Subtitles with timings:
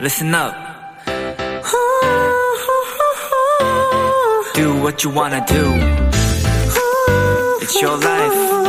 [0.00, 0.54] listen up.
[4.54, 5.64] Do what you wanna do.
[7.60, 8.60] It's your life.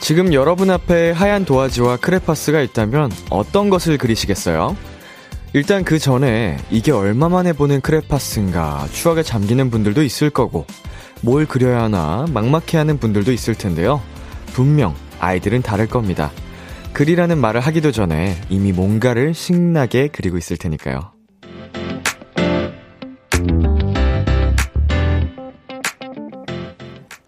[0.00, 4.76] 지금 여러분 앞에 하얀 도화지와 크레파스가 있다면 어떤 것을 그리시겠어요?
[5.52, 10.64] 일단 그 전에 이게 얼마만에 보는 크레파스인가 추억에 잠기는 분들도 있을 거고
[11.22, 14.00] 뭘 그려야 하나 막막해 하는 분들도 있을 텐데요.
[14.52, 16.30] 분명 아이들은 다를 겁니다.
[16.92, 21.12] 그리라는 말을 하기도 전에 이미 뭔가를 신나게 그리고 있을 테니까요.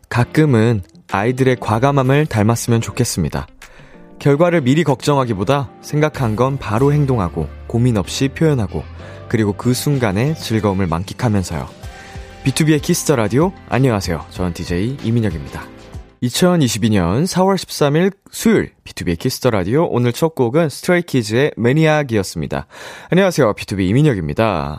[0.09, 3.47] 가끔은 아이들의 과감함을 닮았으면 좋겠습니다.
[4.19, 8.83] 결과를 미리 걱정하기보다 생각한 건 바로 행동하고 고민 없이 표현하고
[9.29, 11.78] 그리고 그 순간의 즐거움을 만끽하면서요.
[12.45, 14.25] B2B의 키스터 라디오 안녕하세요.
[14.31, 15.65] 저는 DJ 이민혁입니다.
[16.23, 22.67] 2022년 4월 13일 수요일 B2B의 키스터 라디오 오늘 첫 곡은 Stray Kids의 MANIAC이었습니다.
[23.11, 23.53] 안녕하세요.
[23.55, 24.79] BTOB 이민혁입니다.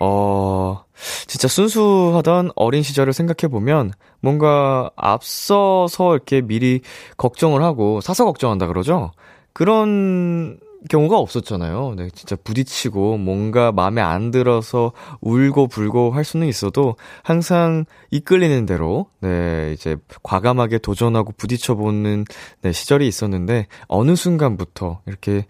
[0.00, 0.84] 어,
[1.26, 6.80] 진짜 순수하던 어린 시절을 생각해보면 뭔가 앞서서 이렇게 미리
[7.18, 9.12] 걱정을 하고 사서 걱정한다 그러죠?
[9.52, 11.94] 그런 경우가 없었잖아요.
[11.96, 19.06] 네, 진짜 부딪히고 뭔가 마음에 안 들어서 울고 불고 할 수는 있어도 항상 이끌리는 대로
[19.20, 22.24] 네, 이제 과감하게 도전하고 부딪혀 보는
[22.62, 25.44] 네, 시절이 있었는데 어느 순간부터 이렇게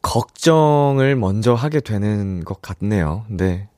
[0.00, 3.24] 걱정을 먼저 하게 되는 것 같네요.
[3.28, 3.68] 네.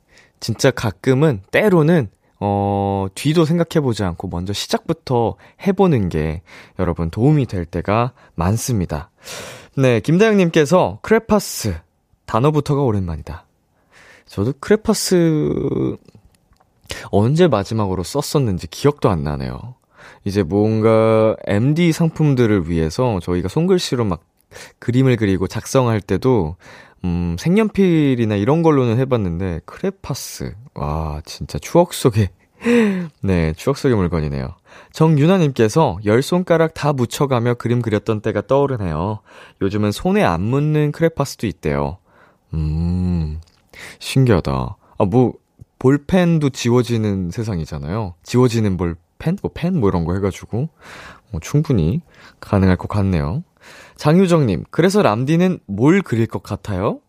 [0.40, 2.08] 진짜 가끔은 때로는
[2.40, 6.42] 어, 뒤도 생각해보지 않고 먼저 시작부터 해보는 게
[6.78, 9.10] 여러분 도움이 될 때가 많습니다.
[9.76, 11.74] 네, 김다영님께서 크레파스
[12.26, 13.44] 단어부터가 오랜만이다.
[14.26, 15.96] 저도 크레파스
[17.10, 19.74] 언제 마지막으로 썼었는지 기억도 안 나네요.
[20.24, 24.24] 이제 뭔가 MD 상품들을 위해서 저희가 손글씨로 막
[24.78, 26.56] 그림을 그리고 작성할 때도
[27.04, 30.54] 음, 색연필이나 이런 걸로는 해봤는데, 크레파스.
[30.74, 32.30] 와, 진짜 추억 속의,
[33.22, 34.54] 네, 추억 속의 물건이네요.
[34.92, 39.20] 정유나님께서 열 손가락 다 묻혀가며 그림 그렸던 때가 떠오르네요.
[39.60, 41.98] 요즘은 손에 안 묻는 크레파스도 있대요.
[42.52, 43.40] 음,
[43.98, 44.76] 신기하다.
[44.98, 45.34] 아, 뭐,
[45.78, 48.14] 볼펜도 지워지는 세상이잖아요.
[48.22, 49.36] 지워지는 볼펜?
[49.42, 49.78] 뭐, 펜?
[49.80, 50.68] 뭐 이런 거 해가지고,
[51.30, 52.00] 뭐 충분히
[52.40, 53.42] 가능할 것 같네요.
[53.96, 57.00] 장유정님, 그래서 람디는 뭘 그릴 것 같아요?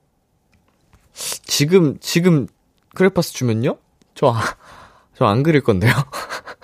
[1.13, 2.47] 지금, 지금
[2.95, 3.77] 크레파스 주면요?
[4.15, 4.33] 저,
[5.15, 5.91] 저 안 그릴 건데요?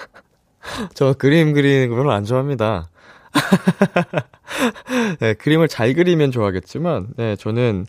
[0.93, 2.89] 저 그림 그리는 거 별로 안 좋아합니다.
[5.19, 7.85] 네, 그림을 잘 그리면 좋아하겠지만, 네, 저는,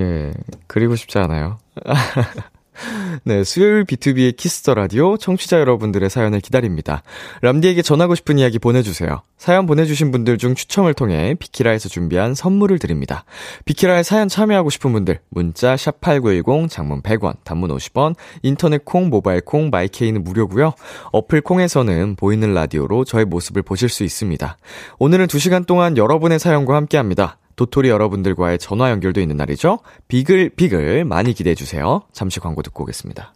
[0.00, 0.32] 예,
[0.66, 1.58] 그리고 싶지 않아요.
[3.24, 7.02] 네, 수요일 B2B의 키스터 라디오 청취자 여러분들의 사연을 기다립니다.
[7.42, 9.22] 람디에게 전하고 싶은 이야기 보내주세요.
[9.36, 13.24] 사연 보내주신 분들 중 추첨을 통해 비키라에서 준비한 선물을 드립니다.
[13.64, 19.40] 비키라에 사연 참여하고 싶은 분들 문자 샵 #8910 장문 100원, 단문 50원, 인터넷 콩, 모바일
[19.40, 20.72] 콩, 마이케이는 무료고요.
[21.12, 24.56] 어플 콩에서는 보이는 라디오로 저의 모습을 보실 수 있습니다.
[24.98, 27.38] 오늘은 2시간 동안 여러분의 사연과 함께합니다.
[27.62, 29.78] 도토리 여러분들과의 전화 연결도 있는 날이죠.
[30.08, 32.02] 비글비글 많이 기대해 주세요.
[32.12, 33.34] 잠시 광고 듣고 오겠습니다.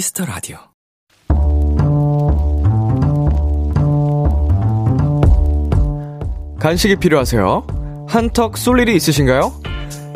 [0.00, 0.56] Kiss the Radio.
[6.58, 8.06] 간식이 필요하세요?
[8.08, 9.60] 한턱 쏠 일이 있으신가요?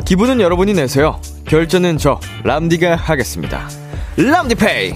[0.05, 1.21] 기분은 여러분이 내세요.
[1.45, 3.69] 결제는 저 람디가 하겠습니다.
[4.17, 4.93] 람디페이.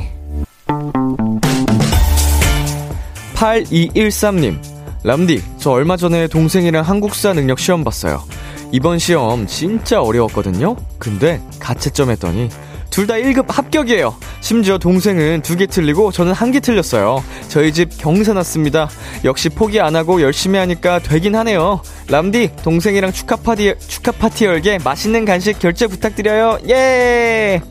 [3.35, 4.59] 8213님.
[5.03, 8.23] 람디, 저 얼마 전에 동생이랑 한국사 능력 시험 봤어요.
[8.71, 10.75] 이번 시험 진짜 어려웠거든요?
[10.97, 12.49] 근데 가채점 했더니
[12.89, 14.15] 둘 다 1급 합격이에요.
[14.41, 17.23] 심지어 동생은 두 개 틀리고 저는 한 개 틀렸어요.
[17.47, 18.89] 저희 집 경사 났습니다.
[19.23, 21.81] 역시 포기 안 하고 열심히 하니까 되긴 하네요.
[22.07, 26.57] 람디, 동생이랑 축하 파티, 축하 파티 열게 맛있는 간식 결제 부탁드려요.
[26.69, 27.61] 예!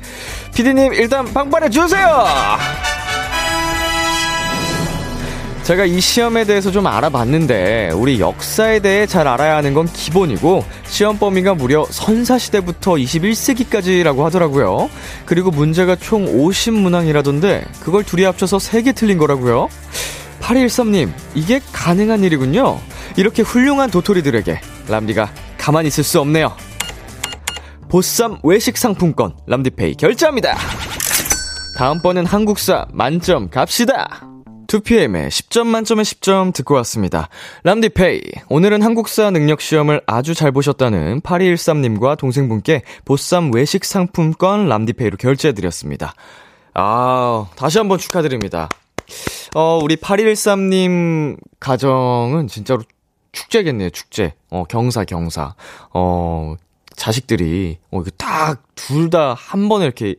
[0.54, 2.26] 피디님, 일단 빵빠레 주세요!
[5.68, 11.18] 제가 이 시험에 대해서 좀 알아봤는데 우리 역사에 대해 잘 알아야 하는 건 기본이고 시험
[11.18, 14.88] 범위가 무려 선사시대부터 21세기까지라고 하더라고요.
[15.26, 19.68] 그리고 문제가 총 50문항이라던데 그걸 둘이 합쳐서 3개 틀린 거라고요.
[20.40, 22.80] 8213님, 이게 가능한 일이군요.
[23.18, 26.56] 이렇게 훌륭한 도토리들에게 람디가 가만히 있을 수 없네요.
[27.90, 30.56] 보쌈 외식 상품권 람디페이 결제합니다.
[31.76, 34.27] 다음번엔 한국사 만점 갑시다.
[34.68, 37.28] 2PM의 10점 만점에 10점 듣고 왔습니다.
[37.64, 38.20] 람디페이.
[38.50, 46.12] 오늘은 한국사 능력 시험을 아주 잘 보셨다는 8213님과 동생분께 보쌈 외식 상품권 람디페이로 결제해드렸습니다.
[46.74, 48.68] 아, 다시 한번 축하드립니다.
[49.54, 52.82] 어, 우리 8113님 가정은 진짜로
[53.32, 54.34] 축제겠네요, 축제.
[54.50, 55.54] 어, 경사, 경사.
[55.94, 56.56] 어,
[56.98, 60.16] 자식들이, 어, 이거 딱, 둘 다 한 번에 이렇게,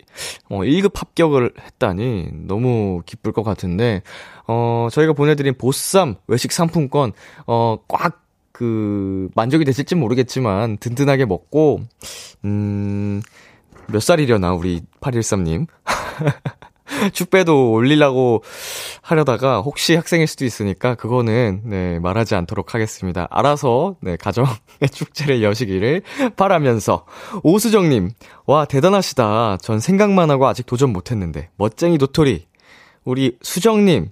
[0.49, 4.01] 어, 1급 합격을 했다니, 너무 기쁠 것 같은데,
[4.47, 7.11] 어, 저희가 보내드린 보쌈 외식 상품권,
[7.47, 11.81] 어, 꽉, 그, 만족이 되실지 모르겠지만, 든든하게 먹고,
[12.45, 13.21] 음,
[13.87, 15.67] 몇 살이려나, 우리 8113님.
[17.13, 18.43] 축배도 올리려고
[19.01, 23.27] 하려다가 혹시 학생일 수도 있으니까 그거는 네, 말하지 않도록 하겠습니다.
[23.31, 24.49] 알아서 네, 가정의
[24.91, 26.01] 축제를 여시기를
[26.35, 27.05] 바라면서
[27.43, 28.11] 오수정 님,
[28.45, 29.57] 와 대단하시다.
[29.61, 31.49] 전 생각만 하고 아직 도전 못 했는데.
[31.57, 32.47] 멋쟁이 도토리.
[33.05, 34.09] 우리 수정 님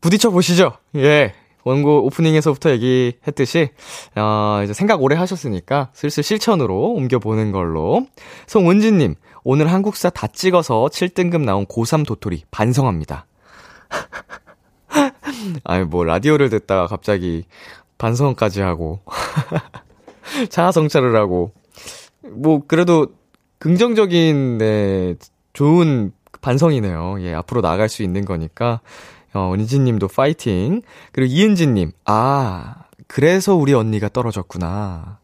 [0.00, 0.72] 부딪혀 보시죠.
[0.96, 1.34] 예.
[1.64, 3.70] 원고 오프닝에서부터 얘기했듯이,
[4.16, 8.06] 어, 이제 생각 오래 하셨으니까 슬슬 실천으로 옮겨보는 걸로.
[8.46, 13.26] 송은진님, 오늘 한국사 다 찍어서 7등급 나온 고3 도토리 반성합니다.
[15.64, 17.44] 아니, 뭐, 라디오를 듣다가 갑자기
[17.98, 19.00] 반성까지 하고,
[20.48, 21.52] 자아 성찰을 하고,
[22.22, 23.08] 뭐, 그래도
[23.58, 25.14] 긍정적인, 네,
[25.52, 27.16] 좋은 반성이네요.
[27.20, 28.80] 예, 앞으로 나아갈 수 있는 거니까.
[29.34, 30.82] 어, 은진 님도 파이팅.
[31.12, 35.18] 그리고 이은진 님, 아, 그래서 우리 언니가 떨어졌구나.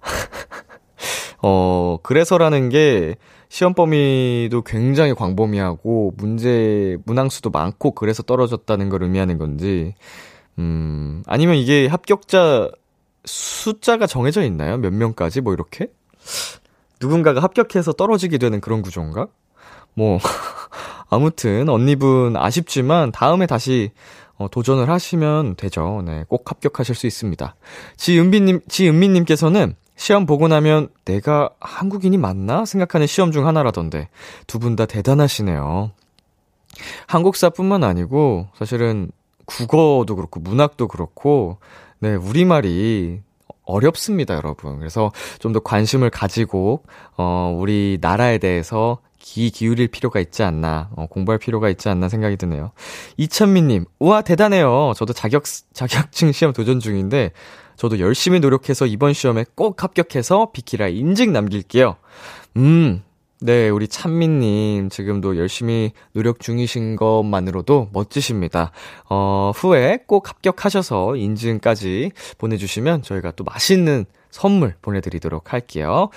[1.42, 3.16] 어, 그래서라는 게
[3.48, 9.94] 시험 범위도 굉장히 광범위하고 문제 문항수도 많고 그래서 떨어졌다는 걸 의미하는 건지
[10.58, 12.70] 음, 아니면 이게 합격자
[13.24, 14.76] 숫자가 정해져 있나요?
[14.76, 15.88] 몇 명까지 뭐 이렇게?
[17.00, 19.28] 누군가가 합격해서 떨어지게 되는 그런 구조인가?
[19.94, 20.18] 뭐
[21.10, 23.90] 아무튼 언니분 아쉽지만 다음에 다시
[24.36, 26.02] 어, 도전을 하시면 되죠.
[26.04, 27.56] 네, 꼭 합격하실 수 있습니다.
[27.96, 34.08] 지은비님, 지은미님께서는 시험 보고 나면 내가 한국인이 맞나 생각하는 시험 중 하나라던데
[34.46, 35.90] 두 분 다 대단하시네요.
[37.06, 39.10] 한국사뿐만 아니고 사실은
[39.44, 41.58] 국어도 그렇고 문학도 그렇고
[41.98, 43.20] 네, 우리말이
[43.64, 44.78] 어렵습니다, 여러분.
[44.78, 45.10] 그래서
[45.40, 46.84] 좀 더 관심을 가지고
[47.16, 52.36] 어 우리 나라에 대해서 기 기울일 필요가 있지 않나, 어, 공부할 필요가 있지 않나 생각이
[52.36, 52.70] 드네요.
[53.16, 54.92] 이천미님, 우와, 대단해요.
[54.96, 55.42] 저도 자격,
[55.74, 57.32] 자격증 시험 도전 중인데,
[57.78, 61.96] 저도 열심히 노력해서 이번 시험에 꼭 합격해서 비키라 인증 남길게요.
[62.56, 63.04] 음,
[63.40, 68.72] 네, 우리 찬미님, 지금도 열심히 노력 중이신 것만으로도 멋지십니다.
[69.08, 76.10] 어, 후에 꼭 합격하셔서 인증까지 보내주시면 저희가 또 맛있는 선물 보내드리도록 할게요.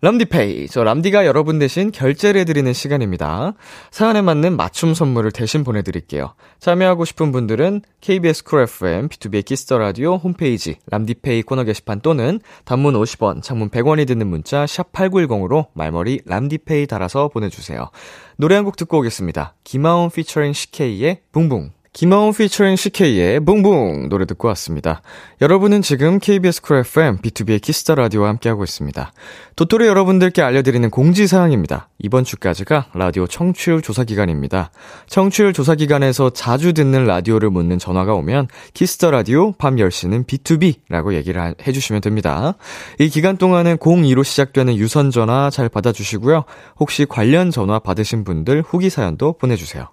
[0.00, 0.68] 람디페이.
[0.68, 3.54] 저 람디가 여러분 대신 결제를 해드리는 시간입니다.
[3.90, 6.34] 사연에 맞는 맞춤 선물을 대신 보내드릴게요.
[6.58, 12.94] 참여하고 싶은 분들은 KBS 쿨 FM, B2B의 키스터 라디오 홈페이지 람디페이 코너 게시판 또는 단문
[12.94, 17.88] 50원, 장문 100원이 드는 문자 샵 8910으로 말머리 람디페이 달아서 보내주세요.
[18.36, 19.54] 노래 한 곡 듣고 오겠습니다.
[19.62, 21.70] 김하온 피처링 식케이의 붕붕.
[21.94, 25.00] 김하온 피처링 식케이의 붕붕 노래 듣고 왔습니다.
[25.40, 29.12] 여러분은 지금 KBS 쿨 FM B2B의 키스터 라디오와 함께하고 있습니다.
[29.54, 31.88] 도토리 여러분들께 알려드리는 공지사항입니다.
[31.98, 34.70] 이번 주까지가 라디오 청취율 조사 기간입니다.
[35.06, 41.54] 청취율 조사 기간에서 자주 듣는 라디오를 묻는 전화가 오면 키스터 라디오 밤 10시는 B2B라고 얘기를
[41.66, 42.54] 해 주시면 됩니다.
[42.98, 46.44] 이 기간 동안은 02로 시작되는 유선 전화 잘 받아 주시고요.
[46.80, 49.88] 혹시 관련 전화 받으신 분들 후기 사연도 보내 주세요.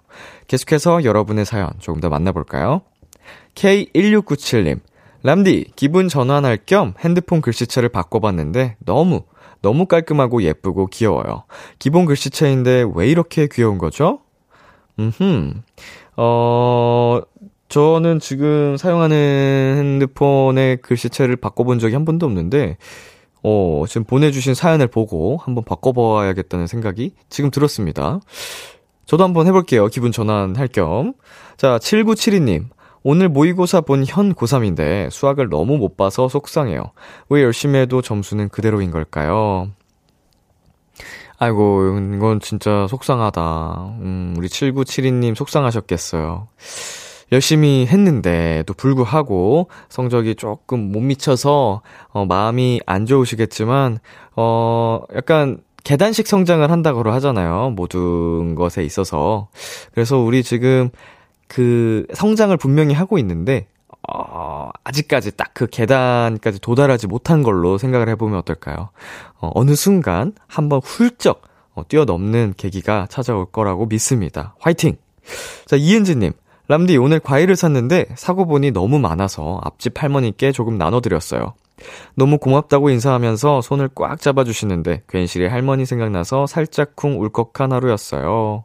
[0.48, 2.82] 계속해서 여러분의 사연 조금 더 만나 볼까요?
[3.54, 4.80] K1697님,
[5.22, 9.22] 람디, 기분 전환할 겸 핸드폰 글씨체를 바꿔봤는데 너무,
[9.62, 11.44] 너무 깔끔하고 예쁘고 귀여워요.
[11.78, 14.20] 기본 글씨체인데 왜 이렇게 귀여운 거죠?
[14.98, 15.54] 음흠,
[16.16, 17.20] 어,
[17.68, 22.76] 저는 지금 사용하는 핸드폰의 글씨체를 바꿔본 적이 한 번도 없는데,
[23.42, 28.20] 어, 지금 보내주신 사연을 보고 한번 바꿔봐야겠다는 생각이 지금 들었습니다.
[29.06, 29.86] 저도 한번 해볼게요.
[29.88, 31.14] 기분 전환할 겸.
[31.56, 32.66] 자, 7972님.
[33.04, 36.92] 오늘 모의고사 본 현 고3인데 수학을 너무 못 봐서 속상해요.
[37.28, 39.68] 왜 열심히 해도 점수는 그대로인 걸까요?
[41.38, 43.96] 아이고, 이건 진짜 속상하다.
[44.00, 46.48] 음, 우리 7972님 속상하셨겠어요.
[47.32, 53.98] 열심히 했는데도 불구하고 성적이 조금 못 미쳐서 어, 마음이 안 좋으시겠지만
[54.36, 57.70] 어 약간 계단식 성장을 한다고 하잖아요.
[57.70, 59.48] 모든 것에 있어서.
[59.94, 60.90] 그래서 우리 지금
[61.52, 63.66] 그 성장을 분명히 하고 있는데
[64.08, 68.88] 어, 아직까지 딱 그 계단까지 도달하지 못한 걸로 생각을 해보면 어떨까요?
[69.38, 71.42] 어, 어느 순간 한번 훌쩍
[71.74, 74.54] 어, 뛰어넘는 계기가 찾아올 거라고 믿습니다.
[74.58, 74.96] 화이팅!
[75.66, 76.32] 자, 이은지님.
[76.68, 81.52] 람디, 오늘 과일을 샀는데 사고 보니 너무 많아서 앞집 할머니께 조금 나눠드렸어요.
[82.14, 88.64] 너무 고맙다고 인사하면서 손을 꽉 잡아주시는데 괜시리 할머니 생각나서 살짝쿵 울컥한 하루였어요.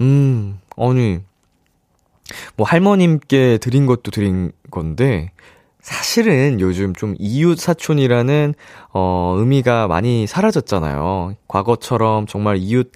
[0.00, 1.20] 음, 아니,
[2.56, 5.32] 뭐 할머님께 드린 것도 드린 건데,
[5.80, 8.54] 사실은 요즘 좀 이웃 사촌이라는,
[8.92, 11.36] 어, 의미가 많이 사라졌잖아요.
[11.46, 12.92] 과거처럼 정말 이웃,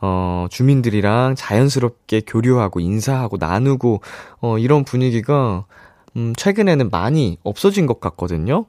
[0.00, 4.02] 어, 주민들이랑 자연스럽게 교류하고 인사하고 나누고,
[4.40, 5.64] 어, 이런 분위기가,
[6.16, 8.66] 음, 최근에는 많이 없어진 것 같거든요.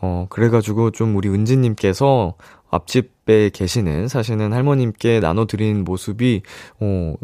[0.00, 2.34] 어, 그래 가지고 좀 우리 은지님께서
[2.70, 6.42] 앞집에 계시는 사시는 할머님께 나눠 드린 모습이,
[6.80, 7.14] 어,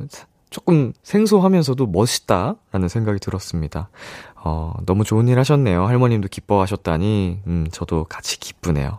[0.50, 3.88] 조금 생소하면서도 멋있다라는 생각이 들었습니다.
[4.34, 5.86] 어, 너무 좋은 일 하셨네요.
[5.86, 8.98] 할머님도 기뻐하셨다니, 음, 저도 같이 기쁘네요.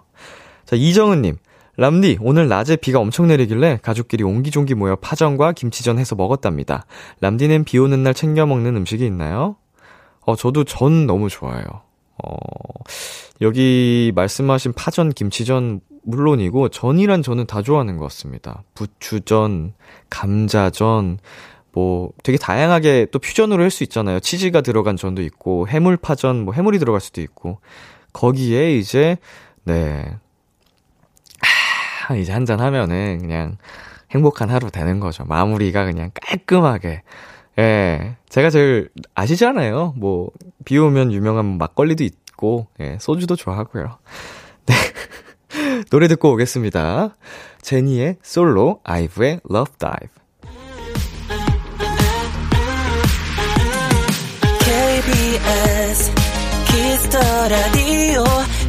[0.66, 1.38] 자, 이정은님.
[1.78, 6.86] 람디, 오늘 낮에 비가 엄청 내리길래 가족끼리 옹기종기 모여 파전과 김치전 해서 먹었답니다.
[7.22, 9.56] 람디는 비 오는 날 챙겨 먹는 음식이 있나요?
[10.22, 11.64] 어, 저도 전 너무 좋아요.
[12.24, 12.34] 어,
[13.42, 18.64] 여기 말씀하신 파전, 김치전 물론이고 전이란 저는 다 좋아하는 것 같습니다.
[18.76, 19.74] 부추전,
[20.10, 21.18] 감자전,
[21.72, 24.20] 뭐 되게 다양하게 또 퓨전으로 할 수 있잖아요.
[24.20, 27.60] 치즈가 들어간 전도 있고 해물파전, 뭐 해물이 들어갈 수도 있고
[28.14, 29.18] 거기에 이제
[29.64, 30.06] 네.
[32.08, 33.58] 아, 이제 한 잔 하면은 그냥
[34.12, 35.24] 행복한 하루 되는 거죠.
[35.26, 37.04] 마무리가 그냥 깔끔하게.
[37.60, 38.16] 예.
[38.30, 39.94] 제가 제일 아시잖아요.
[39.98, 40.30] 뭐,
[40.66, 44.00] 비 오면 유명한 막걸리도 있고, 예, 소주도 좋아하고요.
[44.66, 44.74] 네.
[45.92, 47.16] 노래 듣고 오겠습니다.
[47.62, 50.10] 제니의 솔로, 아이브의 LOVE DIVE.
[54.60, 56.12] KBS
[56.66, 58.24] Kiss the Radio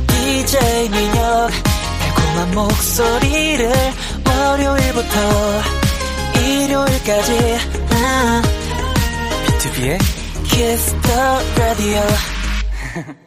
[0.07, 1.51] DJ 민혁
[1.99, 3.73] 달콤한 목소리를
[4.27, 5.17] 월요일부터
[6.45, 7.59] 일요일까지
[9.47, 9.99] 비투비의
[10.45, 11.09] Kiss the
[11.57, 12.01] Radio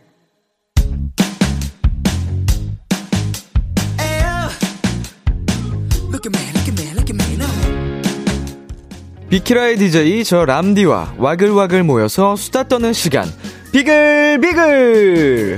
[9.29, 13.27] 비키라의 DJ 저 람디와 와글와글 모여서 수다 떠는 시간.
[13.72, 15.58] 비글 비글!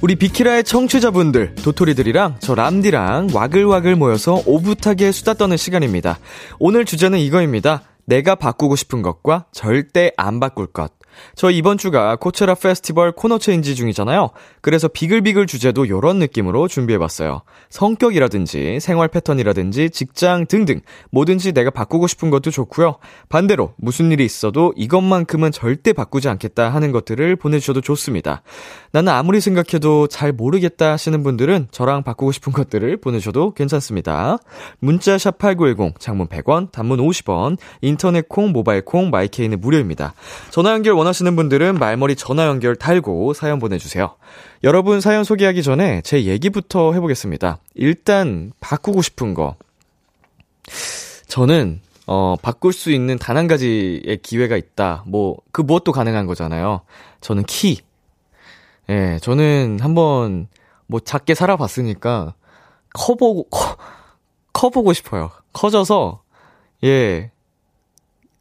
[0.00, 6.18] 우리 비키라의 청취자분들 도토리들이랑 저 람디랑 와글와글 모여서 오붓하게 수다 떠는 시간입니다.
[6.58, 7.82] 오늘 주제는 이거입니다.
[8.06, 10.97] 내가 바꾸고 싶은 것과 절대 안 바꿀 것
[11.34, 14.30] 저 이번 주가 코체라 페스티벌 코너 체인지 중이잖아요.
[14.60, 17.42] 그래서 비글비글 주제도 요런 느낌으로 준비해봤어요.
[17.70, 22.96] 성격이라든지 생활 패턴이라든지 직장 등등 뭐든지 내가 바꾸고 싶은 것도 좋고요.
[23.28, 28.42] 반대로 무슨 일이 있어도 이것만큼은 절대 바꾸지 않겠다 하는 것들을 보내주셔도 좋습니다.
[28.92, 34.38] 나는 아무리 생각해도 잘 모르겠다 하시는 분들은 저랑 바꾸고 싶은 것들을 보내주셔도 괜찮습니다.
[34.78, 40.14] 문자 샵8910 장문 100원 단문 50원 인터넷 콩 모바일 콩 마이케이는 무료입니다.
[40.50, 44.14] 전화 연결 원 하시는 분들은 말머리 전화 연결 달고 사연 보내주세요.
[44.62, 47.58] 여러분 사연 소개하기 전에 제 얘기부터 해보겠습니다.
[47.74, 49.56] 일단 바꾸고 싶은 거.
[51.26, 55.04] 저는 어, 바꿀 수 있는 단 한 가지의 기회가 있다.
[55.06, 56.80] 뭐, 그 무엇도 가능한 거잖아요.
[57.20, 57.80] 저는 키.
[58.88, 60.48] 예, 저는 한번,
[60.86, 62.32] 뭐, 작게 살아봤으니까,
[62.94, 63.76] 커보고, 커,
[64.54, 65.30] 커보고 싶어요.
[65.52, 66.22] 커져서,
[66.84, 67.30] 예,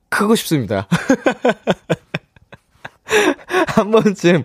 [0.07, 0.87] 크고 싶습니다.
[3.67, 4.43] 한 번쯤,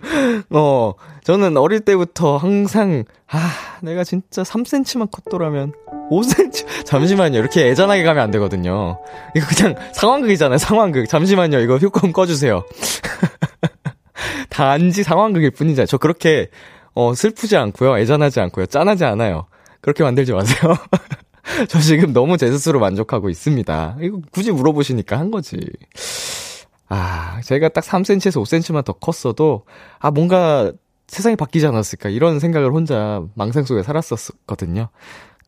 [0.51, 3.39] 어, 저는 어릴 때부터 항상, 아,
[3.81, 5.73] 내가 진짜 3cm만 컸더라면,
[6.09, 7.37] 5cm, 잠시만요.
[7.37, 8.99] 이렇게 애잔하게 가면 안 되거든요.
[9.35, 11.07] 이거 그냥 상황극이잖아요, 상황극.
[11.07, 11.59] 잠시만요.
[11.59, 12.63] 이거 효과음 꺼주세요.
[14.49, 15.85] 단지 상황극일 뿐이죠.
[15.85, 16.49] 저 그렇게,
[16.93, 17.97] 어, 슬프지 않고요.
[17.97, 18.67] 애잔하지 않고요.
[18.67, 19.47] 짠하지 않아요.
[19.81, 20.75] 그렇게 만들지 마세요.
[21.67, 23.97] 저 지금 너무 제 스스로 만족하고 있습니다.
[24.01, 25.59] 이거 굳이 물어보시니까 한 거지.
[26.89, 29.65] 아, 제가 딱 3cm에서 5cm만 더 컸어도,
[29.99, 30.71] 아, 뭔가
[31.07, 34.89] 세상이 바뀌지 않았을까, 이런 생각을 혼자 망상 속에 살았었거든요.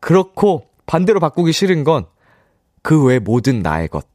[0.00, 2.06] 그렇고, 반대로 바꾸기 싫은 건,
[2.82, 4.06] 그 외 모든 나의 것.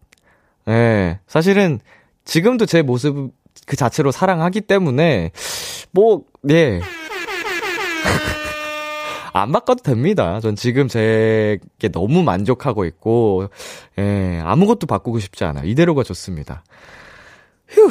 [0.68, 1.80] 예, 사실은,
[2.26, 3.32] 지금도 제 모습
[3.66, 5.32] 그 자체로 사랑하기 때문에,
[5.92, 6.82] 뭐, 예.
[9.34, 10.40] 안 바꿔도 됩니다.
[10.42, 13.48] 전 지금 제게 너무 만족하고 있고,
[13.98, 15.66] 예, 아무것도 바꾸고 싶지 않아요.
[15.68, 16.64] 이대로가 좋습니다.
[17.72, 17.90] 휴.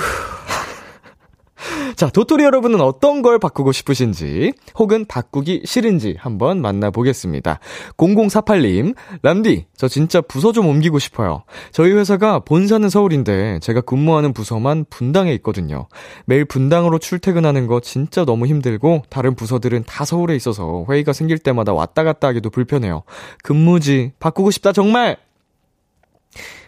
[1.95, 7.61] 자, 도토리 여러분은 어떤 걸 바꾸고 싶으신지, 혹은 바꾸기 싫은지 한번 만나보겠습니다.
[7.99, 11.43] 0048님, 람디, 저 진짜 부서 좀 옮기고 싶어요.
[11.73, 15.89] 저희 회사가 본사는 서울인데, 제가 근무하는 부서만 분당에 있거든요.
[16.25, 21.75] 매일 분당으로 출퇴근하는 거 진짜 너무 힘들고, 다른 부서들은 다 서울에 있어서 회의가 생길 때마다
[21.75, 23.03] 왔다 갔다 하기도 불편해요.
[23.43, 25.19] 근무지, 바꾸고 싶다, 정말!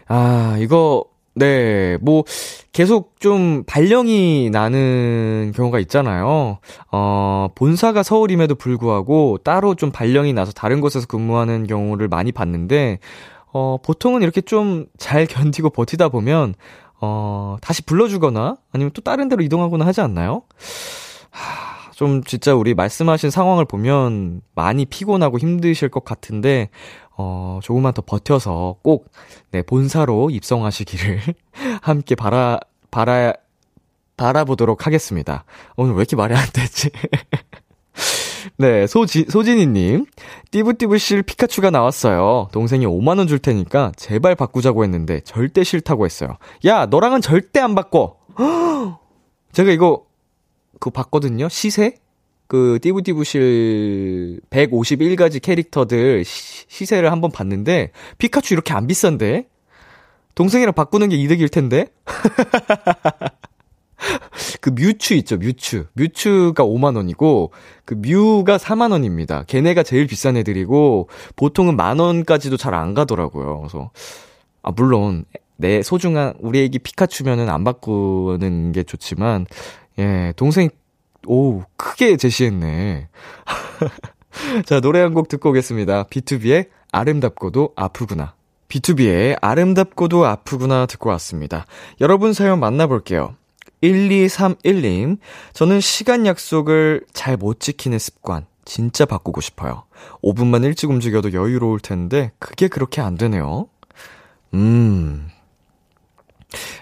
[0.09, 2.24] 아, 이거, 네, 뭐,
[2.72, 6.58] 계속 좀 발령이 나는 경우가 있잖아요.
[6.90, 12.98] 어, 본사가 서울임에도 불구하고 따로 좀 발령이 나서 다른 곳에서 근무하는 경우를 많이 봤는데,
[13.52, 16.54] 어, 보통은 이렇게 좀 잘 견디고 버티다 보면,
[17.00, 20.42] 어, 다시 불러주거나 아니면 또 다른 데로 이동하거나 하지 않나요?
[21.30, 26.70] 하, 좀 진짜 우리 말씀하신 상황을 보면 많이 피곤하고 힘드실 것 같은데,
[27.16, 29.11] 어, 조금만 더 버텨서 꼭,
[29.50, 31.21] 네, 본사로 입성하시기를
[31.83, 32.59] 함께 바라,
[32.90, 33.33] 바라,
[34.16, 35.45] 바라보도록 하겠습니다.
[35.76, 36.90] 오늘 왜 이렇게 말이 안 되지?
[38.57, 40.07] 네, 소지, 소진이님.
[40.50, 42.49] 띠부띠부실 피카츄가 나왔어요.
[42.52, 46.37] 동생이 5만원 줄 테니까 제발 바꾸자고 했는데 절대 싫다고 했어요.
[46.64, 48.19] 야, 너랑은 절대 안 바꿔!
[49.52, 50.07] 제가 이거,
[50.75, 51.49] 그거 봤거든요?
[51.49, 51.97] 시세?
[52.52, 59.47] 그 띠부띠부실 151가지 캐릭터들 시, 세를 한번 봤는데 피카츄 이렇게 안 비싼데?
[60.35, 61.87] 동생이랑 바꾸는 게 이득일 텐데?
[64.61, 67.52] 그 뮤추 있죠 뮤추 뮤추가 5만 원이고
[67.87, 69.44] 그 뮤가 4만 원입니다.
[69.44, 73.61] 걔네가 제일 비싼 애들이고 보통은 만 원까지도 잘 안 가더라고요.
[73.61, 73.92] 그래서
[74.62, 75.25] 아 물론
[75.56, 79.47] 내 소중한 우리 애기 피카츄면은 안 바꾸는 게 좋지만
[79.99, 80.68] 예 동생이
[81.26, 83.08] 오, 크게 제시했네.
[84.66, 86.04] 자, 노래 한 곡 듣고 오겠습니다.
[86.04, 88.34] B2B의 아름답고도 아프구나.
[88.68, 91.66] B2B의 아름답고도 아프구나 듣고 왔습니다.
[92.00, 93.36] 여러분 사연 만나볼게요.
[93.82, 95.18] 1231님,
[95.52, 99.85] 저는 시간 약속을 잘 못 지키는 습관, 진짜 바꾸고 싶어요.
[100.22, 103.66] 5분만 일찍 움직여도 여유로울 텐데, 그게 그렇게 안 되네요.
[104.54, 105.28] 음.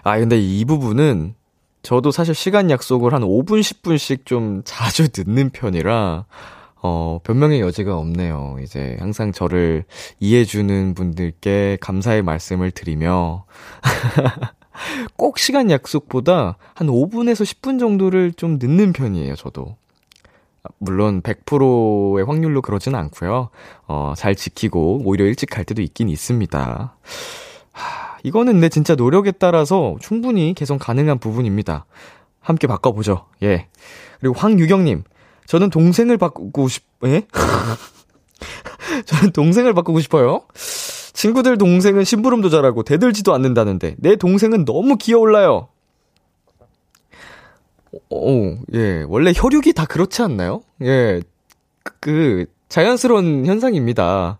[0.02, 1.34] 아, 근데 이 부분은
[1.82, 6.26] 저도 사실 시간 약속을 한 5분, 10분씩 좀 자주 늦는 편이라,
[6.82, 8.56] 어, 변명의 여지가 없네요.
[8.62, 9.84] 이제 항상 저를
[10.18, 13.44] 이해해주는 분들께 감사의 말씀을 드리며,
[15.16, 19.76] 꼭 시간 약속보다 한 5분에서 10분 정도를 좀 늦는 편이에요, 저도.
[20.78, 23.48] 물론 100%의 확률로 그러진 않고요.
[23.86, 26.96] 어, 잘 지키고 오히려 일찍 갈 때도 있긴 있습니다.
[27.72, 31.86] 하, 이거는 내 진짜 노력에 따라서 충분히 개선 가능한 부분입니다.
[32.40, 33.26] 함께 바꿔보죠.
[33.42, 33.68] 예.
[34.20, 35.04] 그리고 황유경님,
[35.46, 37.26] 저는 동생을 바꾸고 싶, 예?
[39.04, 40.42] 저는 동생을 바꾸고 싶어요.
[40.54, 45.68] 친구들 동생은 심부름도 잘하고 대들지도 않는다는데, 내 동생은 너무 기어올라요.
[48.08, 49.04] 오, 예.
[49.08, 50.62] 원래 혈육이 다 그렇지 않나요?
[50.82, 51.20] 예.
[51.82, 54.38] 그, 그 자연스러운 현상입니다.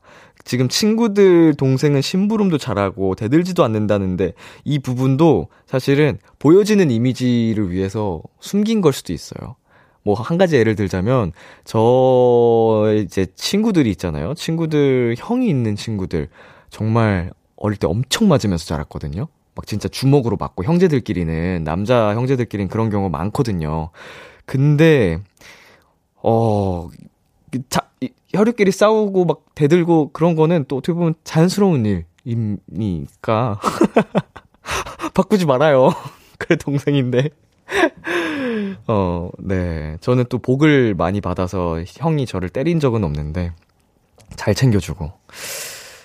[0.51, 4.33] 지금 친구들 동생은 심부름도 잘하고 대들지도 않는다는데
[4.65, 9.55] 이 부분도 사실은 보여지는 이미지를 위해서 숨긴 걸 수도 있어요.
[10.03, 11.31] 뭐 한 가지 예를 들자면
[11.63, 14.35] 저 이제 친구들이 있잖아요.
[14.35, 16.29] 친구들 형이 있는 친구들
[16.69, 19.29] 정말 어릴 때 엄청 맞으면서 자랐거든요.
[19.55, 23.91] 막 진짜 주먹으로 맞고 형제들끼리는 남자 형제들끼리는 그런 경우 많거든요.
[24.47, 25.21] 근데
[26.17, 26.89] 어
[27.69, 27.90] 자,
[28.33, 33.61] 혈육끼리 싸우고 막 대들고 그런 거는 또 어떻게 보면 자연스러운 일이니까.
[35.15, 35.91] 바꾸지 말아요.
[36.39, 37.29] 그래, 동생인데.
[38.89, 39.97] 어, 네.
[40.01, 43.53] 저는 또 복을 많이 받아서 형이 저를 때린 적은 없는데,
[44.37, 45.13] 잘 챙겨주고.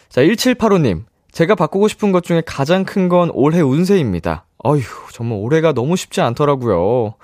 [0.10, 1.05] 자, 1785님.
[1.31, 4.45] 제가 바꾸고 싶은 것 중에 가장 큰 건 올해 운세입니다.
[4.63, 4.81] 어휴,
[5.12, 7.15] 정말 올해가 너무 쉽지 않더라고요.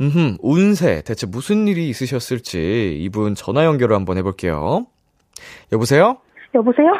[0.00, 1.02] 음, 운세.
[1.02, 4.86] 대체 무슨 일이 있으셨을지 이분 전화 연결을 한번 해볼게요.
[5.72, 6.18] 여보세요?
[6.54, 6.92] 여보세요?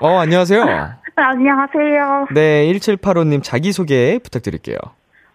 [0.00, 0.62] 어, 안녕하세요.
[1.16, 2.26] 안녕하세요.
[2.34, 4.76] 네, 1785님 자기소개 부탁드릴게요.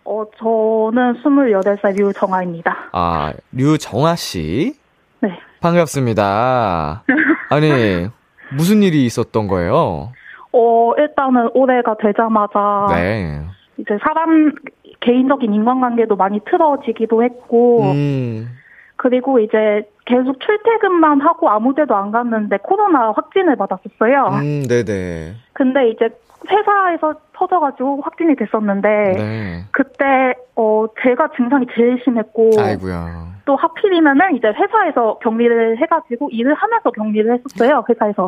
[0.06, 2.90] 어, 저는 28살 류정아입니다.
[2.94, 4.76] 아, 류정아씨?
[5.22, 5.30] 네.
[5.60, 7.04] 반갑습니다.
[7.50, 8.08] 아니,
[8.56, 10.12] 무슨 일이 있었던 거예요?
[10.54, 12.88] 어, 일단은 올해가 되자마자.
[12.92, 13.42] 네.
[13.78, 14.52] 이제 사람,
[15.00, 18.50] 개인적인 인간관계도 많이 틀어지기도 했고, 음.
[18.96, 24.40] 그리고 이제 계속 출퇴근만 하고 아무 데도 안 갔는데 코로나 확진을 받았었어요.
[24.42, 25.36] 음, 네네.
[25.54, 26.10] 근데 이제
[26.50, 29.64] 회사에서 터져가지고 확진이 됐었는데 네.
[29.72, 33.28] 그때 어 제가 증상이 제일 심했고 아이고야.
[33.46, 38.26] 또 하필이면은 이제 회사에서 격리를 해가지고 일을 하면서 격리를 했었어요 회사에서.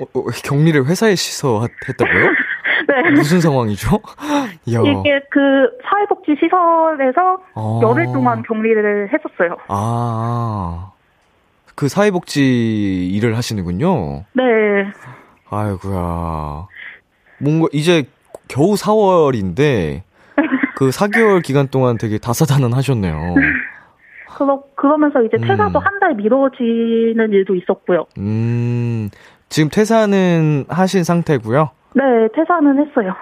[0.00, 2.26] 어, 어, 격리를 회사에서 하- 했다고요?
[2.88, 3.10] 네.
[3.16, 4.00] 무슨 상황이죠?
[4.66, 5.38] 이게 그
[5.84, 7.80] 사회복지 시설에서 아.
[7.82, 9.56] 열흘 동안 격리를 했었어요.
[9.68, 10.92] 아.
[11.74, 14.24] 그 사회복지 일을 하시는군요.
[14.32, 14.42] 네.
[15.50, 16.66] 아이고야.
[17.38, 18.04] 뭔가 이제
[18.48, 20.02] 겨우 4월인데
[20.76, 23.34] 그 4개월 기간 동안 되게 다사다난하셨네요.
[24.36, 25.46] 그러, 그러면서 이제 음.
[25.46, 28.06] 퇴사도 한달 미뤄지는 일도 있었고요.
[28.18, 29.10] 음.
[29.48, 31.70] 지금 퇴사는 하신 상태고요.
[31.94, 32.02] 네,
[32.34, 33.14] 퇴사는 했어요.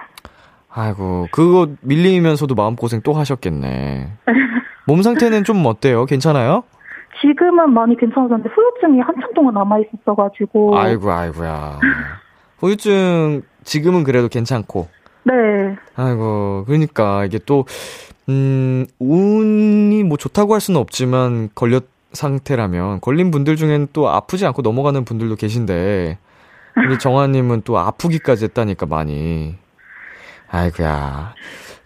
[0.69, 4.11] 아이고, 그거 밀리면서도 마음고생 또 하셨겠네.
[4.87, 6.05] 몸 상태는 좀 어때요?
[6.05, 6.63] 괜찮아요?
[7.21, 10.77] 지금은 많이 괜찮았는데 후유증이 한참 동안 남아있었어가지고.
[10.77, 11.79] 아이고, 아이고야.
[12.59, 14.87] 후유증 지금은 그래도 괜찮고.
[15.23, 15.33] 네.
[15.95, 17.65] 아이고, 그러니까 이게 또,
[18.29, 24.61] 음, 운이 뭐 좋다고 할 수는 없지만 걸렸 상태라면 걸린 분들 중엔 또 아프지 않고
[24.61, 26.17] 넘어가는 분들도 계신데
[26.77, 29.55] 우리 정아님은 또 아프기까지 했다니까 많이.
[30.49, 31.33] 아이고야.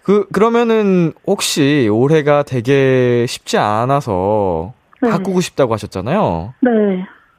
[0.03, 5.09] 그 그러면은 혹시 올해가 되게 쉽지 않아서 네.
[5.09, 6.53] 바꾸고 싶다고 하셨잖아요.
[6.61, 6.71] 네.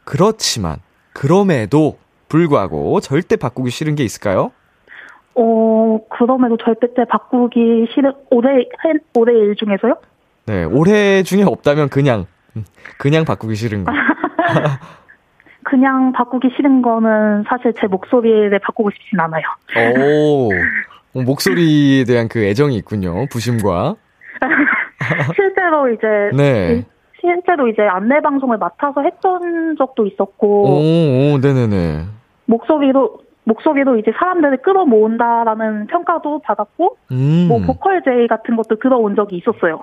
[0.05, 0.79] 그렇지만
[1.13, 4.51] 그럼에도 불구하고 절대 바꾸기 싫은 게 있을까요?
[5.35, 9.97] 어, 그럼에도 절대 때 바꾸기 싫은, 올해, 한- 올해 일 중에서요?
[10.47, 12.65] 네, 올해 중에 없다면 그냥 음,
[12.99, 13.93] 그냥 바꾸기 싫은 거.
[15.67, 19.43] 그냥 바꾸기 싫은 거는 사실 제 목소리를 바꾸고 싶진 않아요.
[19.99, 20.49] 오,
[21.19, 23.27] 어, 목소리에 대한 그 애정이 있군요.
[23.33, 23.97] 부심과.
[25.35, 26.85] 실제로 이제, 네.
[27.21, 32.05] 실제로 이제 안내 방송을 맡아서 했던 적도 오, 있었고, 오, 네네네.
[32.45, 37.47] 목소리로, 목소리로 이제 사람들을 끌어모은다라는 평가도 받았고, 음.
[37.49, 39.83] 뭐 보컬 제이 같은 것도 들어온 적이 있었어요.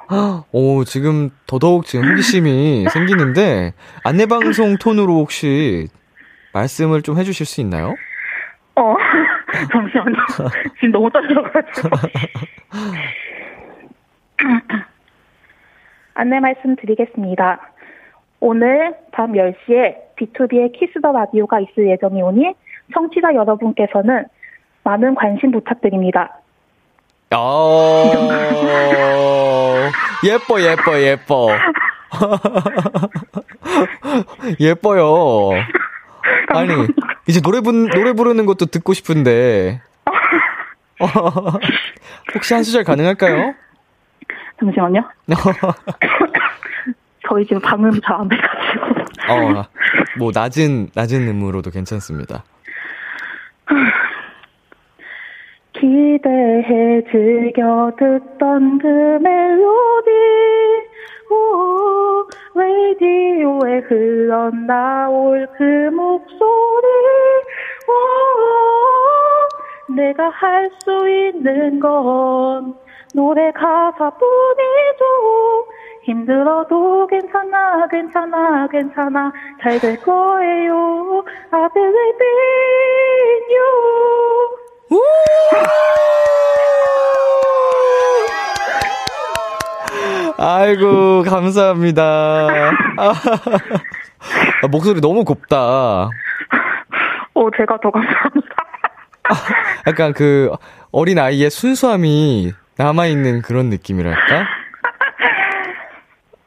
[0.52, 3.74] 오, 지금 더더욱 지금 호기심이 생기는데,
[4.04, 5.88] 안내 방송 톤으로 혹시
[6.54, 7.96] 말씀을 좀 해주실 수 있나요?
[8.76, 8.96] 어,
[9.72, 10.18] 잠시만요.
[10.76, 11.90] 지금 너무 떨려가지고.
[16.16, 17.72] 안내 말씀 드리겠습니다.
[18.42, 22.54] 오늘 밤 10시에 B2B의 키스 더 라디오가 있을 예정이 오니
[22.94, 24.26] 청취자 여러분께서는
[24.84, 26.30] 많은 관심 부탁드립니다.
[27.32, 28.04] 아,
[30.26, 31.50] 예뻐, 예뻐, 예뻐.
[34.60, 35.50] 예뻐요.
[36.50, 36.70] 아니,
[37.28, 39.82] 이제 노래 부, 노래 부르는 것도 듣고 싶은데.
[42.36, 43.56] 혹시 한 수절 가능할까요?
[44.60, 45.02] 잠시만요.
[47.28, 48.86] 저희 지금 방음 잘 안 돼가지고.
[49.30, 49.64] 어,
[50.20, 52.44] 뭐, 낮은, 낮은 음으로도 괜찮습니다.
[55.74, 58.88] 기대해 즐겨 듣던 그
[59.22, 60.10] 멜로디.
[61.32, 66.88] 오, 라디오에 흘러나올 그 목소리.
[69.90, 72.76] 오, 내가 할 수 있는 건
[73.16, 74.24] 노래 가사뿐이죠.
[76.04, 79.32] 힘들어도 괜찮아 괜찮아 괜찮아.
[79.62, 81.24] 잘 될 거예요.
[81.52, 82.38] I believe in
[83.50, 84.04] you
[90.38, 92.02] 아이고, 감사합니다.
[92.98, 93.14] 아,
[94.70, 96.10] 목소리 너무 곱다.
[97.34, 98.56] 오, 제가 더 감사합니다.
[99.88, 100.52] 약간 그
[100.92, 104.46] 어린 아이의 순수함이 남아있는 그런 느낌이랄까?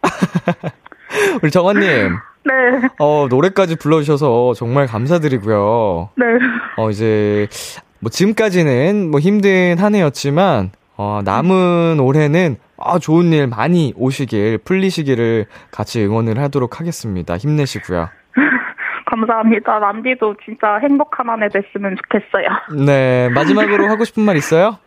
[1.42, 6.10] 우리 정원님, 네, 어, 노래까지 불러주셔서 정말 감사드리고요.
[6.16, 6.24] 네.
[6.76, 7.48] 어, 이제,
[8.00, 15.46] 뭐, 지금까지는 뭐 힘든 한 해였지만, 어, 남은 올해는, 아, 좋은 일 많이 오시길, 풀리시기를
[15.70, 17.36] 같이 응원을 하도록 하겠습니다.
[17.36, 18.08] 힘내시고요.
[19.06, 19.78] 감사합니다.
[19.78, 22.84] 람디도 진짜 행복한 한 해 됐으면 좋겠어요.
[22.86, 24.78] 네, 마지막으로 하고 싶은 말 있어요?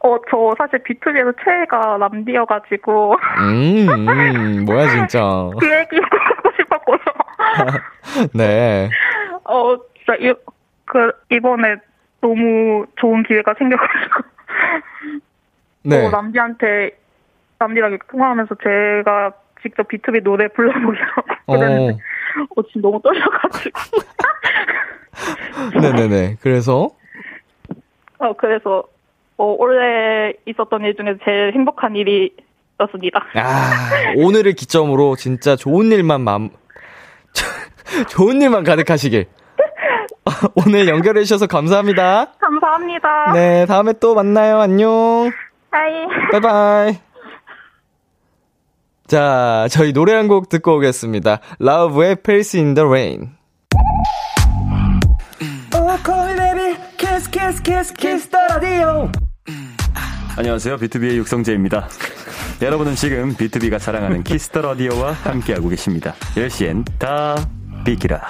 [0.00, 5.20] 어, 저 사실 비투비에서 최애가 람디여가지고 음, 음 뭐야, 진짜.
[5.58, 5.96] 그 얘기.
[8.34, 8.90] 네.
[9.44, 10.32] 어, 진짜 이,
[10.84, 11.76] 그 이번에
[12.20, 14.22] 너무 좋은 기회가 생겨가지고
[15.84, 16.06] 네.
[16.06, 16.98] 어, 람디한테
[17.58, 21.98] 람디랑 통화하면서 제가 직접 비투비 노래 불러보려고 그랬는데
[22.56, 23.80] 어, 지금 너무 떨려가지고
[25.80, 26.36] 네네네.
[26.40, 26.90] 그래서,
[28.18, 28.84] 어, 그래서,
[29.36, 33.24] 어, 올해 있었던 일 중에 제일 행복한 일이었습니다.
[33.34, 36.38] 아, 오늘을 기점으로 진짜 좋은 일만 마,
[38.08, 39.26] 좋은 일만 가득하시길.
[40.54, 42.32] 오늘 연결해 주셔서 감사합니다.
[42.40, 43.32] 감사합니다.
[43.34, 44.60] 네, 다음에 또 만나요.
[44.60, 45.30] 안녕.
[45.70, 45.92] Hi.
[46.32, 46.98] 바이바이.
[49.06, 51.40] 자, 저희 노래 한 곡 듣고 오겠습니다.
[51.58, 53.36] 라우브의 Paris in the Rain.
[60.36, 60.78] 안녕하세요.
[60.78, 61.88] 비투비의 육성재입니다.
[62.64, 66.14] 여러분은 지금 비투비가 자랑하는 Kiss the Radio와 함께하고 계십니다.
[66.34, 67.36] 10시엔 다
[67.84, 68.22] 비키라.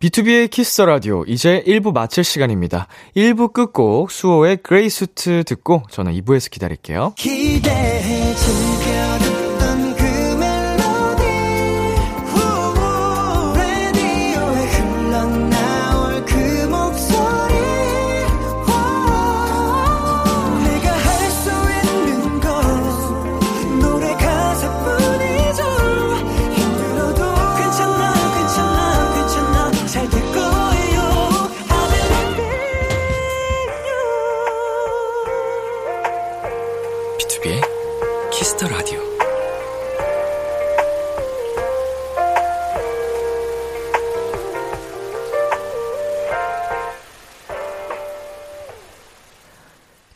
[0.00, 2.86] BTOB의 Kiss the Radio 이제 1부 마칠 시간입니다.
[3.16, 7.14] 1부 끝곡 수호의 Grey Suit 듣고 저는 2부에서 기다릴게요.
[7.16, 8.83] 기대해 즐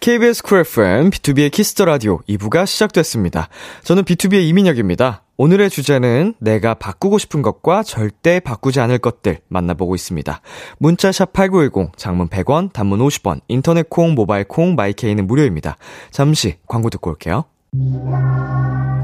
[0.08, 3.50] KBS 쿨 FM, B2B의 키스터 라디오 2부가 시작됐습니다.
[3.84, 5.22] 저는 BTOB의 이민혁입니다.
[5.36, 10.40] 오늘의 주제는 내가 바꾸고 싶은 것과 절대 바꾸지 않을 것들 만나보고 있습니다.
[10.78, 15.76] 문자샵 8910, 장문 100원, 단문 50원, 인터넷 콩, 모바일 콩, My K는 무료입니다.
[16.10, 17.44] 잠시 광고 듣고 올게요.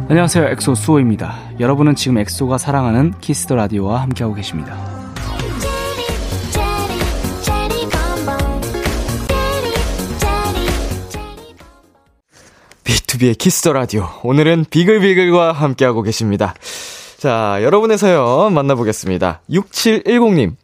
[0.08, 0.46] 안녕하세요.
[0.52, 1.36] 엑소 수호입니다.
[1.60, 5.03] 여러분은 지금 EXO가 사랑하는 Kiss the Radio와 함께하고 계십니다.
[13.24, 14.06] B2B의 키스터 라디오.
[14.22, 16.54] 오늘은 비글비글과 함께하고 계십니다.
[17.16, 19.40] 자, 여러분의 사연 만나보겠습니다.
[19.48, 20.56] 6710님.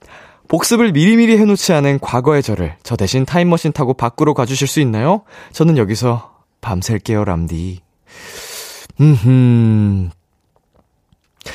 [0.49, 5.23] 복습을 미리미리 해놓지 않은 과거의 저를 저 대신 타임머신 타고 바꾸러 가주실 수 있나요?
[5.53, 7.81] 저는 여기서 밤샐게요, 람디.
[9.01, 10.11] 음흠.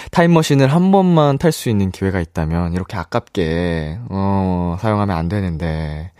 [0.09, 6.11] 타임머신을 한 번만 탈 수 있는 기회가 있다면 이렇게 아깝게 어, 사용하면 안 되는데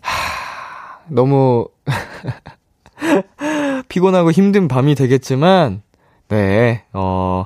[0.00, 1.68] 하, 너무
[3.94, 5.82] 피곤하고 힘든 밤이 되겠지만
[6.26, 7.44] 네, 어,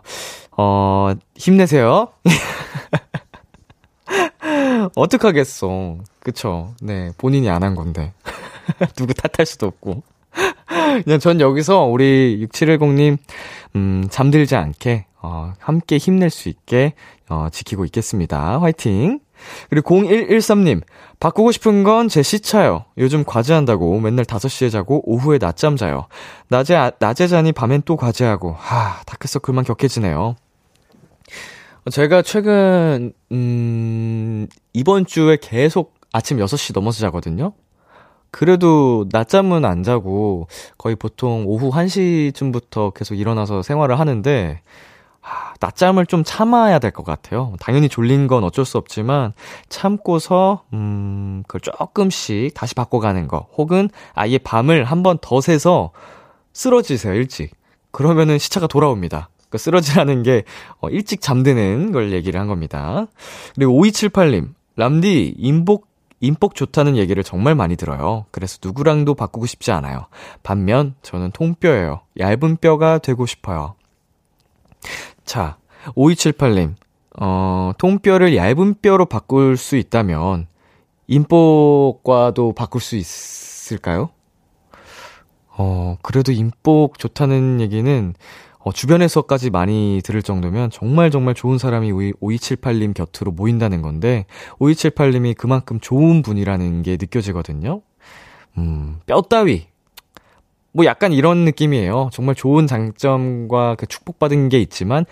[0.56, 2.08] 어, 힘내세요.
[4.96, 5.98] 어떡하겠어.
[6.20, 6.72] 그쵸.
[6.80, 8.14] 네, 본인이 안 한 건데.
[8.96, 10.02] 누구 탓할 수도 없고.
[11.04, 13.18] 그냥 전 여기서 우리 6710님,
[13.76, 16.94] 음, 잠들지 않게, 어, 함께 힘낼 수 있게,
[17.28, 18.58] 어, 지키고 있겠습니다.
[18.58, 19.20] 화이팅!
[19.70, 20.82] 그리고 0113님,
[21.20, 22.84] 바꾸고 싶은 건 제 시차요.
[22.96, 26.06] 요즘 과제한다고 맨날 5시에 자고 오후에 낮잠 자요.
[26.48, 30.36] 낮에, 아- 낮에 자니 밤엔 또 과제하고, 하, 다크서클만 격해지네요.
[31.90, 37.52] 제가 최근, 음, 이번 주에 계속 아침 6시 넘어서 자거든요?
[38.30, 44.68] 그래도 낮잠은 안 자고 거의 보통 오후 1시쯤부터 계속 일어나서 생활을 하는데, 아,
[45.60, 47.54] 낮잠을 좀 참아야 될 것 같아요.
[47.60, 49.32] 당연히 졸린 건 어쩔 수 없지만,
[49.68, 53.48] 참고서, 음, 그걸 조금씩 다시 바꿔가는 거.
[53.56, 55.90] 혹은 아예 밤을 한 번 더 새서
[56.52, 57.52] 쓰러지세요, 일찍.
[57.90, 59.28] 그러면은 시차가 돌아옵니다.
[59.50, 60.44] 그 쓰러지라는 게,
[60.80, 63.06] 어, 일찍 잠드는 걸 얘기를 한 겁니다.
[63.54, 65.88] 그리고 5278님, 람디, 인복,
[66.20, 68.26] 인복 좋다는 얘기를 정말 많이 들어요.
[68.30, 70.06] 그래서 누구랑도 바꾸고 싶지 않아요.
[70.42, 72.00] 반면, 저는 통뼈예요.
[72.18, 73.74] 얇은 뼈가 되고 싶어요.
[75.28, 75.58] 자,
[75.94, 76.74] 5278님,
[77.20, 80.46] 어, 통뼈를 얇은 뼈로 바꿀 수 있다면,
[81.06, 84.08] 인복과도 바꿀 수 있을까요?
[85.50, 88.14] 어, 그래도 인복 좋다는 얘기는,
[88.60, 94.24] 어, 주변에서까지 많이 들을 정도면 정말 정말 좋은 사람이 5278님 곁으로 모인다는 건데,
[94.60, 97.82] 5278님이 그만큼 좋은 분이라는 게 느껴지거든요?
[98.56, 99.67] 음, 뼈 따위.
[100.72, 102.10] 뭐 약간 이런 느낌이에요.
[102.12, 105.06] 정말 좋은 장점과 그 축복받은 게 있지만,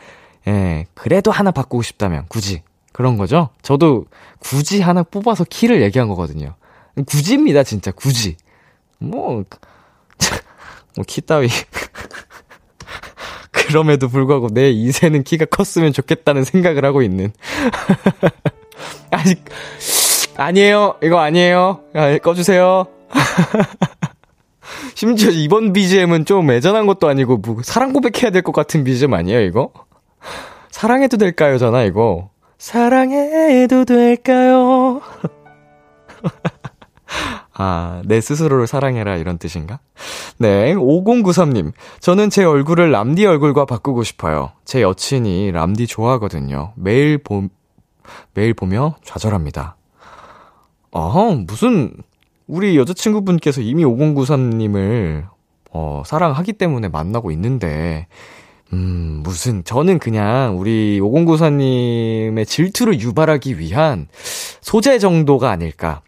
[0.47, 2.63] 예, 그래도 하나 바꾸고 싶다면, 굳이.
[2.93, 3.51] 그런 거죠?
[3.61, 4.07] 저도
[4.39, 6.55] 굳이 하나 뽑아서 키를 얘기한 거거든요.
[7.07, 8.37] 굳이입니다, 진짜, 굳이.
[8.99, 9.45] 뭐,
[10.97, 11.49] 뭐, 키 따위.
[13.51, 17.33] 그럼에도 불구하고 내 2세는 키가 컸으면 좋겠다는 생각을 하고 있는.
[19.11, 19.45] 아직,
[20.37, 20.97] 아니에요.
[21.03, 21.81] 이거 아니에요.
[21.95, 22.87] 아, 꺼주세요.
[24.95, 29.41] 심지어 이번 BGM은 좀 애잔한 것도 아니고, 뭐, 사랑 고백해야 될 것 같은 BGM 아니에요,
[29.43, 29.73] 이거?
[30.71, 32.31] 사랑해도 될까요, 잖아, 이거.
[32.59, 35.01] 사랑해도 될까요?
[37.59, 39.79] 아, 내 스스로를 사랑해라 이런 뜻인가?
[40.39, 41.73] 네, 5093님.
[42.01, 44.53] 저는 제 얼굴을 람디 얼굴과 바꾸고 싶어요.
[44.67, 46.73] 제 여친이 람디 좋아하거든요.
[46.77, 47.45] 매일 보,
[48.35, 49.77] 매일 보며 좌절합니다.
[50.93, 51.95] 아, 무슨
[52.47, 55.27] 우리 여자친구분께서 이미 5093님을
[55.73, 58.07] 어, 사랑하기 때문에 만나고 있는데
[58.73, 64.09] 음, 무슨, 저는 그냥 우리 5094님의 질투를 유발하기 위한
[64.61, 66.03] 소재 정도가 아닐까.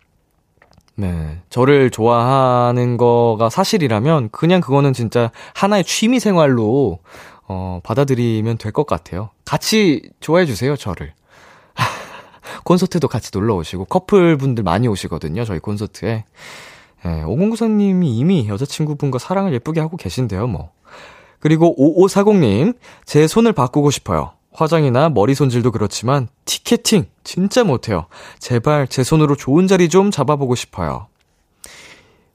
[0.97, 1.39] 네.
[1.49, 6.99] 저를 좋아하는 거가 사실이라면 그냥 그거는 진짜 하나의 취미 생활로
[7.47, 9.31] 어, 받아들이면 될 것 같아요.
[9.45, 11.13] 같이 좋아해 주세요, 저를.
[12.65, 16.25] 콘서트도 같이 놀러 오시고 커플분들 많이 오시거든요, 저희 콘서트에.
[17.05, 20.73] 네, 5094님이 이미 여자친구분과 사랑을 예쁘게 하고 계신데요, 뭐.
[21.41, 24.33] 그리고 5540님, 제 손을 바꾸고 싶어요.
[24.53, 28.07] 화장이나 머리 손질도 그렇지만 티켓팅 진짜 못해요.
[28.41, 31.07] 제발 제 손으로 좋은 자리 좀 잡아보고 싶어요.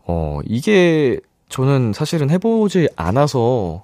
[0.05, 3.83] 어, 이게 저는 사실은 해보지 않아서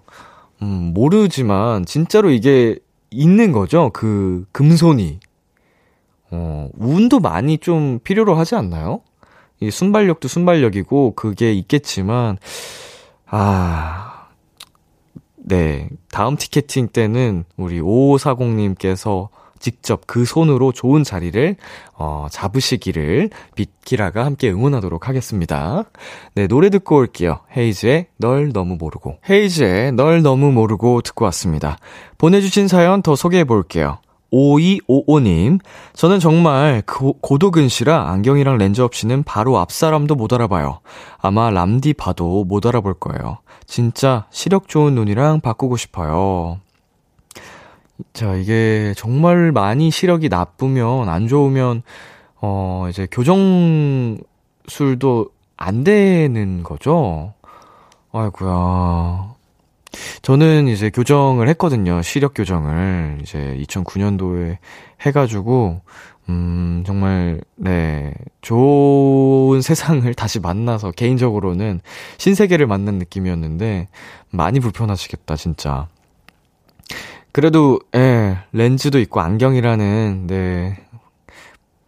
[0.61, 2.77] 음, 모르지만 진짜로 이게
[3.11, 3.89] 있는 거죠.
[3.93, 5.19] 그 금손이.
[6.31, 9.01] 어, 운도 많이 좀 필요로 하지 않나요?
[9.59, 12.37] 이 순발력도 순발력이고 그게 있겠지만
[13.25, 14.27] 아,
[15.35, 15.89] 네.
[16.11, 21.55] 다음 티켓팅 때는 우리 5540님께서 직접 그 손으로 좋은 자리를
[21.95, 25.83] 어, 잡으시기를 빗기라가 함께 응원하도록 하겠습니다.
[26.33, 27.41] 네, 노래 듣고 올게요.
[27.55, 29.17] 헤이즈의 널 너무 모르고.
[29.29, 31.77] 헤이즈의 널 너무 모르고 듣고 왔습니다.
[32.17, 33.99] 보내주신 사연 더 소개해 볼게요.
[34.31, 35.59] 5255님,
[35.93, 40.79] 저는 정말 고, 고도근시라 안경이랑 렌즈 없이는 바로 앞 사람도 못 알아봐요.
[41.17, 43.39] 아마 람디 봐도 못 알아볼 거예요.
[43.65, 46.59] 진짜 시력 좋은 눈이랑 바꾸고 싶어요.
[48.13, 51.83] 자, 이게 정말 많이 시력이 나쁘면, 안 좋으면,
[52.41, 54.19] 어, 이제 교정술도
[55.57, 57.33] 안 되는 거죠?
[58.11, 59.35] 아이고야.
[60.21, 62.01] 저는 이제 교정을 했거든요.
[62.01, 63.19] 시력 교정을.
[63.21, 64.57] 이제 2009년도에
[65.01, 65.81] 해가지고,
[66.29, 71.81] 음, 정말, 네, 좋은 세상을 다시 만나서 개인적으로는
[72.17, 73.87] 신세계를 만난 느낌이었는데,
[74.29, 75.87] 많이 불편하시겠다, 진짜.
[77.31, 80.77] 그래도, 예, 렌즈도 있고 안경이라는, 네,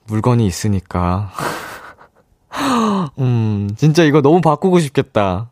[0.08, 1.32] 물건이 있으니까.
[3.20, 5.50] 음, 진짜 이거 너무 바꾸고 싶겠다.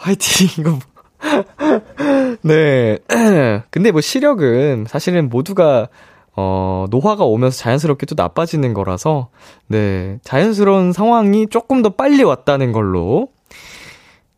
[0.00, 0.78] 화이팅, 이거.
[2.42, 2.98] 네.
[3.70, 5.88] 근데 뭐 시력은 사실은 모두가
[6.36, 9.28] 어, 노화가 오면서 자연스럽게 또 나빠지는 거라서,
[9.66, 13.28] 네, 자연스러운 상황이 조금 더 빨리 왔다는 걸로.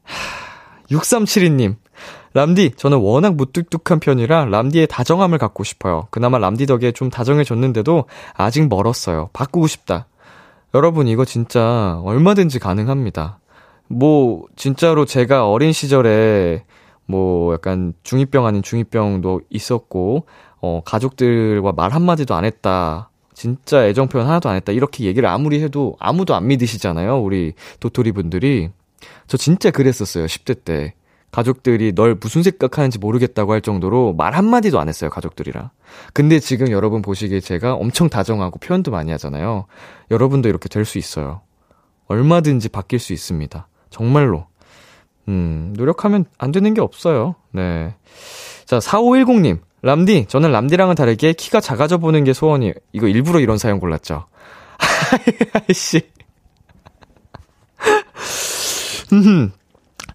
[0.02, 1.76] 하, 6372님,
[2.34, 6.08] 람디, 저는 워낙 무뚝뚝한 편이라 람디의 다정함을 갖고 싶어요.
[6.10, 9.28] 그나마 람디 덕에 좀 다정해졌는데도 아직 멀었어요.
[9.32, 10.06] 바꾸고 싶다.
[10.74, 13.38] 여러분, 이거 진짜 얼마든지 가능합니다.
[13.92, 16.64] 뭐, 진짜로 제가 어린 시절에
[17.06, 20.26] 뭐 약간 중2병 아닌 중2병도 있었고,
[20.60, 23.10] 어, 가족들과 말 한마디도 안 했다.
[23.34, 24.72] 진짜 애정 표현 하나도 안 했다.
[24.72, 27.20] 이렇게 얘기를 아무리 해도 아무도 안 믿으시잖아요.
[27.20, 28.70] 우리 도토리 분들이.
[29.26, 30.26] 저 진짜 그랬었어요.
[30.26, 30.94] 10대 때.
[31.32, 35.08] 가족들이 널 무슨 생각하는지 모르겠다고 할 정도로 말 한마디도 안 했어요.
[35.10, 35.70] 가족들이랑.
[36.12, 39.64] 근데 지금 여러분 보시기에 제가 엄청 다정하고 표현도 많이 하잖아요.
[40.10, 41.40] 여러분도 이렇게 될 수 있어요.
[42.06, 43.66] 얼마든지 바뀔 수 있습니다.
[43.92, 44.46] 정말로.
[45.28, 47.36] 음, 노력하면 안 되는 게 없어요.
[47.52, 47.94] 네.
[48.64, 49.60] 자, 4510님.
[49.82, 52.72] 람디, 저는 람디랑은 다르게 키가 작아져 보는 게 소원이에요.
[52.92, 54.26] 이거 일부러 이런 사연 골랐죠.
[55.68, 56.02] 아이씨.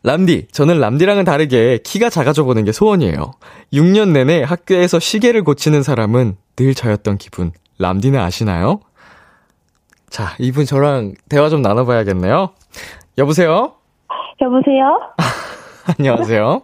[0.03, 3.33] 람디, 저는 람디랑은 다르게 키가 작아져 보는 게 소원이에요.
[3.73, 7.51] 6년 내내 학교에서 시계를 고치는 사람은 늘 저였던 기분.
[7.77, 8.79] 람디는 아시나요?
[10.09, 12.51] 자, 이분 저랑 대화 좀 나눠봐야겠네요.
[13.17, 13.73] 여보세요?
[14.41, 14.99] 여보세요?
[15.97, 16.61] 안녕하세요.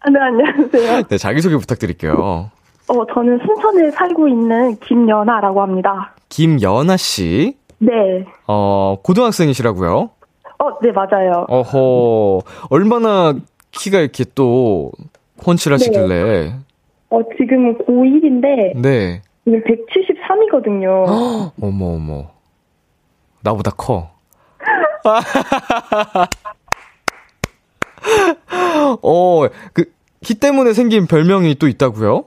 [0.00, 1.02] 아, 네, 안녕하세요.
[1.08, 2.50] 네, 자기소개 부탁드릴게요.
[2.88, 6.14] 어, 저는 순천에 살고 있는 김연아라고 합니다.
[6.28, 7.56] 김연아 씨.
[7.78, 8.24] 네.
[8.46, 10.10] 어, 고등학생이시라고요?
[10.58, 11.46] 어, 네, 맞아요.
[11.48, 13.34] 어허, 얼마나
[13.72, 14.92] 키가 이렇게 또
[15.44, 16.54] 훤칠하시길래.
[17.10, 19.22] 어, 지금은 고1인데, 네.
[19.44, 21.52] 지금 173이거든요.
[21.60, 22.30] 어머, 어머.
[23.42, 24.11] 나보다 커.
[29.02, 29.84] 어, 그,
[30.20, 32.24] 키 때문에 생긴 별명이 또 있다고요?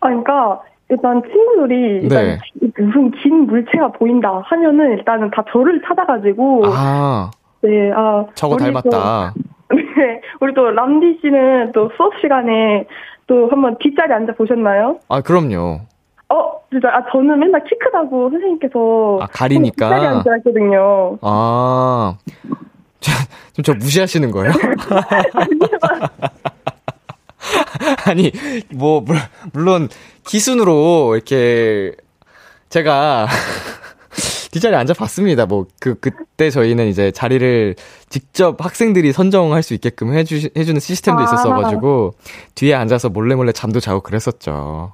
[0.00, 2.38] 아, 그러니까, 일단 친구들이, 일단 네.
[2.78, 7.30] 무슨 긴 물체가 보인다 하면은 일단은 다 저를 찾아가지고, 아,
[7.62, 8.24] 네, 아.
[8.34, 8.88] 저거 닮았다.
[8.88, 8.98] 또,
[9.76, 12.86] 네, 우리 또 람디 씨는 또 수업 시간에
[13.26, 14.98] 또 한번 뒷자리 앉아 보셨나요?
[15.08, 15.80] 아, 그럼요.
[16.32, 19.18] 어, 진짜, 아, 저는 맨날 키 크다고 선생님께서.
[19.20, 19.88] 아, 가리니까?
[20.18, 21.18] 앉아있거든요.
[21.20, 22.16] 아,
[23.00, 23.12] 저,
[23.52, 24.52] 좀저 무시하시는 거예요?
[28.06, 28.32] 아니,
[28.74, 29.16] 뭐, 물-
[29.52, 29.88] 물론,
[30.26, 31.92] 기순으로, 이렇게,
[32.70, 33.26] 제가,
[34.52, 35.46] 뒷자리에 앉아봤습니다.
[35.46, 37.74] 뭐, 그, 그때 저희는 이제 자리를
[38.08, 41.24] 직접 학생들이 선정할 수 있게끔 해주, 해주는 시스템도 아.
[41.24, 42.14] 있었어가지고,
[42.54, 44.92] 뒤에 앉아서 몰래 몰래 잠도 자고 그랬었죠.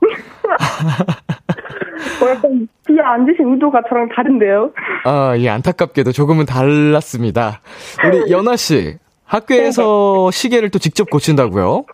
[2.23, 4.71] 어, 약간 뒤에 앉으신 의도가 저랑 다른데요.
[5.05, 7.61] 아, 예, 안타깝게도 조금은 달랐습니다.
[8.07, 11.85] 우리 연아 씨, 학교에서 시계를 또 직접 고친다고요?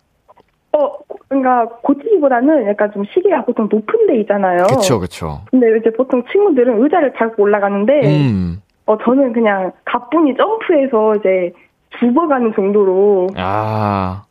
[0.73, 0.91] 어,
[1.27, 4.63] 그러니까 고치기보다는 약간 좀 시계가 보통 높은 데 있잖아요.
[4.67, 5.41] 그쵸, 그쵸.
[5.51, 11.51] 근데 이제 보통 친구들은 의자를 밟고 올라가는데, 음, 어, 저는 그냥 가뿐히 점프해서 이제
[11.99, 14.23] 죽어가는 정도로, 아,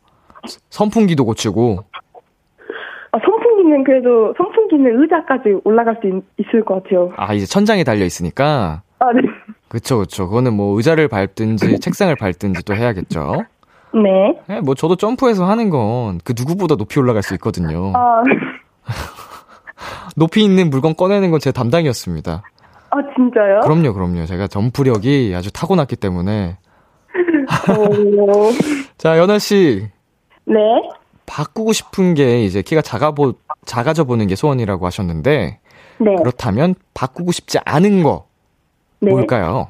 [0.69, 1.79] 선풍기도 고치고,
[3.11, 7.11] 아, 선풍 기는 그래도, 선풍기는 의자까지 올라갈 수 있, 을것 같아요.
[7.17, 9.21] 아, 이제 천장에 달려 있으니까, 아, 네.
[9.67, 10.27] 그쵸, 그쵸.
[10.29, 13.43] 그거는 뭐 의자를 밟든지 책상을 밟든지 또 해야겠죠.
[13.93, 14.39] 네.
[14.49, 17.91] 예, 뭐 저도 점프해서 하는 건 그 누구보다 높이 올라갈 수 있거든요.
[17.95, 18.21] 아,
[20.15, 22.43] 높이 있는 물건 꺼내는 건 제 담당이었습니다.
[22.91, 23.61] 아, 진짜요?
[23.61, 24.25] 그럼요, 그럼요.
[24.25, 26.57] 제가 점프력이 아주 타고났기 때문에.
[27.69, 28.51] 어,
[28.97, 29.87] 자, 연아 씨,
[30.45, 30.55] 네.
[31.25, 33.33] 바꾸고 싶은 게 이제 키가 작아 보,
[33.65, 35.59] 작아져 보는 게 소원이라고 하셨는데,
[35.97, 36.15] 네.
[36.17, 38.27] 그렇다면 바꾸고 싶지 않은 거
[38.99, 39.11] 네.
[39.11, 39.69] 뭘까요?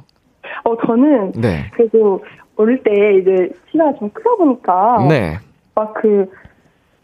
[0.63, 1.69] 어, 저는 네.
[1.73, 2.23] 그래도
[2.55, 2.91] 어릴 때
[3.21, 5.37] 이제 키가 좀 크다 보니까 네.
[5.75, 6.25] 막 그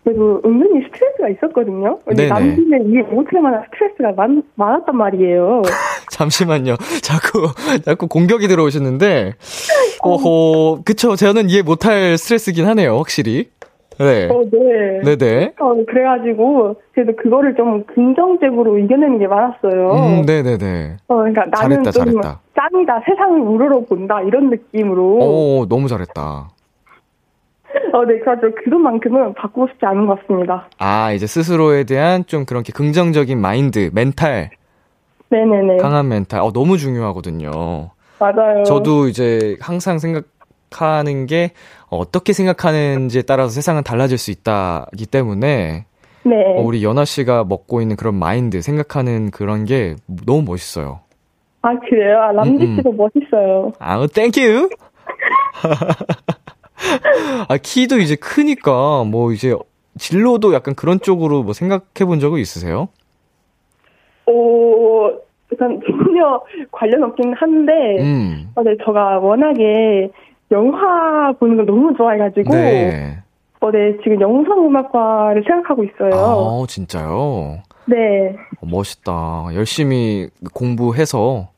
[0.04, 2.00] 그래도 은근히 스트레스가 있었거든요.
[2.06, 5.62] 남들은 이해 못할 만한 스트레스가 많, 많았단 말이에요.
[6.10, 6.76] 잠시만요.
[7.04, 7.50] 자꾸,
[7.84, 9.34] 자꾸 공격이 들어오시는데,
[10.02, 11.16] 어허, 그쵸.
[11.16, 13.50] 저는 이해 못할 스트레스긴 하네요, 확실히.
[14.02, 14.28] 네.
[14.30, 15.16] 어, 네.
[15.16, 15.54] 네네.
[15.60, 19.92] 어, 그래가지고 그래도 그거를 좀 긍정적으로 이겨내는 게 많았어요.
[19.92, 20.98] 음, 네네네.
[21.08, 22.40] 어, 그러니까 나는 잘했다, 좀 잘했다.
[22.56, 25.20] 짱이다, 세상을 우러러 본다 이런 느낌으로.
[25.20, 26.50] 오, 너무 잘했다.
[27.94, 30.68] 어, 네, 그래가지고 그것만큼은 바꾸고 싶지 않은 것 같습니다.
[30.80, 34.50] 아, 이제 스스로에 대한 좀 그렇게 긍정적인 마인드, 멘탈,
[35.30, 35.78] 네네네.
[35.78, 36.42] 강한 멘탈.
[36.42, 37.92] 어, 너무 중요하거든요.
[38.20, 38.64] 맞아요.
[38.66, 40.26] 저도 이제 항상 생각
[40.80, 41.52] 하는 게
[41.90, 45.86] 어, 어떻게 생각하는지에 따라서 세상은 달라질 수 있다기 때문에
[46.24, 46.36] 네.
[46.58, 49.96] 어, 우리 연아 씨가 먹고 있는 그런 마인드, 생각하는 그런 게
[50.26, 51.02] 너무 멋있어요.
[51.64, 52.20] 아, 그래요?
[52.20, 52.76] 아, 람디 음, 음.
[52.78, 53.72] 씨도 멋있어요.
[53.80, 54.70] 아, thank you!
[57.48, 59.56] 아, 키도 이제 크니까, 뭐, 이제,
[59.98, 62.90] 진로도 약간 그런 쪽으로 뭐 생각해 본 적은 있으세요?
[64.26, 65.10] 오,
[65.52, 66.42] 일단 전혀
[66.72, 68.52] 관련 없긴 한데, 음.
[68.56, 70.10] 어, 네, 제가 워낙에
[70.52, 73.18] 영화 보는 걸 너무 좋아해가지고, 네.
[73.60, 76.12] 어, 네, 지금 영상음악과를 생각하고 있어요.
[76.14, 77.60] 아, 진짜요?
[77.86, 78.36] 네.
[78.62, 79.50] 어, 멋있다.
[79.54, 81.50] 열심히 공부해서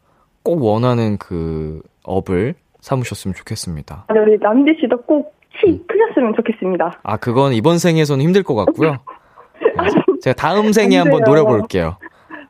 [0.44, 4.06] 꼭 원하는 그 업을 삼으셨으면 좋겠습니다.
[4.08, 5.86] 아, 네, 우리 람디 씨도 꼭 키 음.
[5.88, 7.00] 크셨으면 좋겠습니다.
[7.04, 8.98] 아, 그건 이번 생에서는 힘들 것 같고요.
[9.62, 11.22] 네, 제가 다음 생에 안 한번.
[11.24, 11.98] 노려볼게요.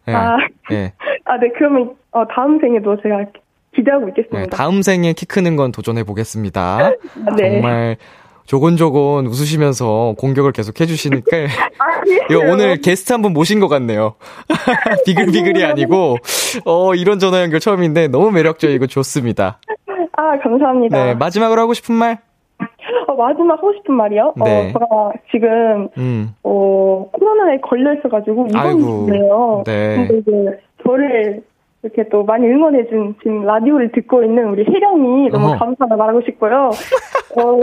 [0.06, 0.14] 네.
[0.14, 0.38] 아.
[0.70, 0.94] 네.
[1.26, 3.26] 아, 네, 그러면, 어, 다음 생에도 제가
[3.76, 4.56] 기대하고 네, 있겠습니다.
[4.56, 6.62] 다음 생에 키 크는 건 도전해 보겠습니다.
[6.80, 6.92] 아,
[7.38, 7.52] 네.
[7.62, 7.98] 정말
[8.46, 11.38] 조곤조곤 웃으시면서 공격을 계속 해주시니까
[12.30, 12.52] 이거 아니에요.
[12.54, 14.16] 오늘 게스트 한 분 모신 것 같네요.
[15.06, 16.18] 비글비글이 아니고
[16.66, 19.60] 어 이런 전화 연결 처음인데 너무 매력적이고 좋습니다.
[20.16, 21.06] 아, 감사합니다.
[21.06, 22.20] 네 마지막으로 하고 싶은 말.
[23.08, 24.34] 어, 마지막 하고 싶은 말이요?
[24.44, 24.70] 네.
[24.70, 24.86] 어, 제가
[25.32, 26.34] 지금, 음.
[26.44, 28.80] 어, 코로나에 걸려 있어가지고 아이고.
[28.80, 29.64] 입원이에요.
[29.66, 29.96] 네.
[30.08, 30.32] 근데 이제
[30.86, 31.44] 저를
[31.84, 35.58] 이렇게 또 많이 응원해준 지금 라디오를 듣고 있는 우리 혜령이 너무 어허.
[35.58, 36.72] 감사하다 말하고 싶고요.
[37.36, 37.60] 어,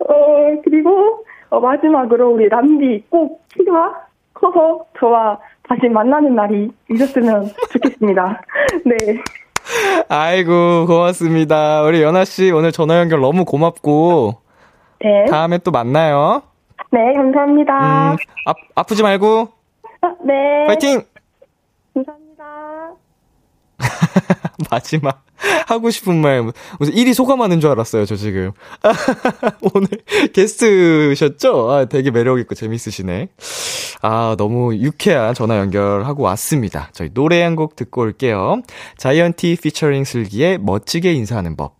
[0.08, 5.38] 어, 그리고 어, 마지막으로 우리 람디 꼭 키가 커서 저와
[5.68, 8.42] 다시 만나는 날이 있었으면 좋겠습니다.
[8.86, 8.96] 네.
[10.08, 11.82] 아이고 고맙습니다.
[11.82, 14.32] 우리 연아 씨 오늘 전화 연결 너무 고맙고
[15.00, 15.26] 네.
[15.26, 16.42] 다음에 또 만나요.
[16.90, 18.12] 네, 감사합니다.
[18.12, 18.16] 음,
[18.46, 19.48] 아, 아프지 말고
[20.00, 20.66] 아, 네.
[20.66, 21.02] 파이팅.
[21.94, 22.94] 감사합니다.
[24.70, 25.24] 마지막
[25.66, 26.42] 하고 싶은 말
[26.78, 28.52] 무슨 일이 소감하는 줄 알았어요 저 지금.
[29.74, 29.88] 오늘
[30.32, 31.70] 게스트셨죠?
[31.70, 33.28] 아 되게 매력 있고 재밌으시네.
[34.02, 36.88] 아 너무 유쾌한 전화 연결하고 왔습니다.
[36.92, 38.62] 저희 노래 한 곡 듣고 올게요.
[38.96, 41.76] 자이언티 피처링 슬기의 멋지게 인사하는 법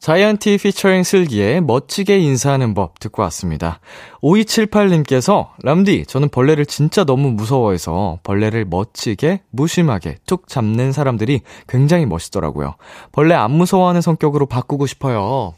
[0.00, 3.80] 자이언티 피처링 슬기의 멋지게 인사하는 법 듣고 왔습니다.
[4.22, 12.74] 5278님께서 람디 저는 벌레를 진짜 너무 무서워해서 벌레를 멋지게 무심하게 툭 잡는 사람들이 굉장히 멋있더라고요.
[13.12, 15.54] 벌레 안 무서워하는 성격으로 바꾸고 싶어요.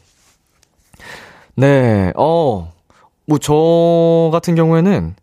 [1.55, 2.71] 네, 어,
[3.27, 5.15] 뭐 저 같은 경우에는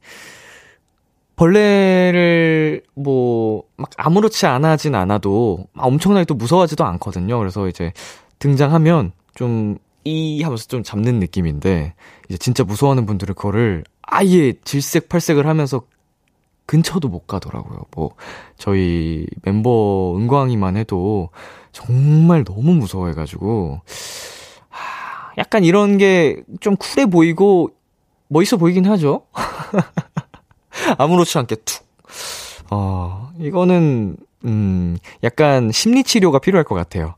[1.37, 7.39] 벌레를 뭐 막 아무렇지 않아 하진 않아도 막 엄청나게 또 무서워하지도 않거든요.
[7.39, 7.93] 그래서 이제
[8.39, 11.93] 등장하면 좀 이 하면서 좀 잡는 느낌인데
[12.29, 15.83] 이제 진짜 무서워하는 분들은 그거를 아예 질색팔색을 하면서
[16.65, 17.81] 근처도 못 가더라고요.
[17.95, 18.13] 뭐
[18.57, 21.29] 저희 멤버 은광이만 해도
[21.73, 23.81] 정말 너무 무서워해가지고
[24.71, 27.71] 하, 약간 이런 게 좀 쿨해 보이고
[28.29, 29.27] 멋있어 보이긴 하죠.
[30.97, 31.87] 아무렇지 않게 툭.
[32.71, 37.15] 어, 이거는, 음, 약간 심리치료가 필요할 것 같아요.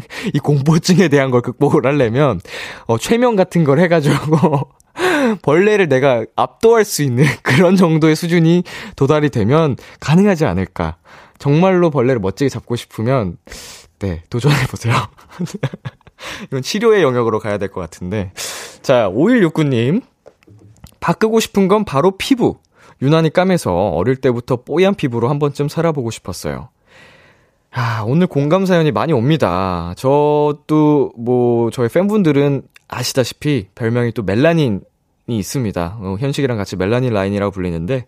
[0.34, 2.40] 이 공포증에 대한 걸 극복을 하려면,
[2.86, 4.60] 어, 최면 같은 걸 해가지고,
[5.42, 8.64] 벌레를 내가 압도할 수 있는 그런 정도의 수준이
[8.96, 10.96] 도달이 되면 가능하지 않을까.
[11.38, 13.36] 정말로 벌레를 멋지게 잡고 싶으면,
[14.00, 14.94] 네, 도전해보세요.
[16.46, 18.32] 이건 치료의 영역으로 가야 될 것 같은데.
[18.82, 20.02] 자, 5169님.
[21.00, 22.58] 바꾸고 싶은 건 바로 피부.
[23.00, 26.70] 유난히 까매서 어릴 때부터 뽀얀 피부로 한 번쯤 살아보고 싶었어요.
[27.70, 29.92] 아, 오늘 공감 사연이 많이 옵니다.
[29.96, 34.80] 저도 뭐 저희 팬분들은 아시다시피 별명이 또 멜라닌이
[35.28, 35.98] 있습니다.
[36.00, 38.06] 어, 현식이랑 같이 멜라닌 라인이라고 불리는데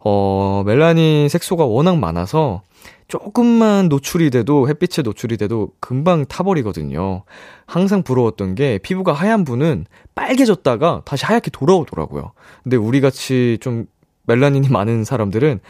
[0.00, 2.62] 어, 멜라닌 색소가 워낙 많아서
[3.06, 7.22] 조금만 노출이 돼도 햇빛에 노출이 돼도 금방 타버리거든요.
[7.66, 12.32] 항상 부러웠던 게 피부가 하얀 분은 빨개졌다가 다시 하얗게 돌아오더라고요.
[12.64, 13.86] 근데 우리 같이 좀
[14.26, 15.60] 멜라닌이 많은 사람들은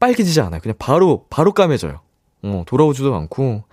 [0.00, 0.60] 빨개지지 않아요.
[0.60, 2.00] 그냥 바로 바로 까매져요.
[2.44, 3.64] 어, 돌아오지도 않고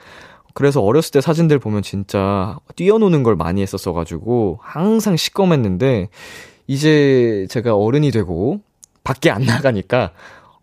[0.53, 6.07] 그래서 어렸을 때 사진들 보면 진짜 뛰어노는 걸 많이 했었어가지고 항상 시꺼맸는데
[6.67, 8.61] 이제 제가 어른이 되고
[9.03, 10.11] 밖에 안 나가니까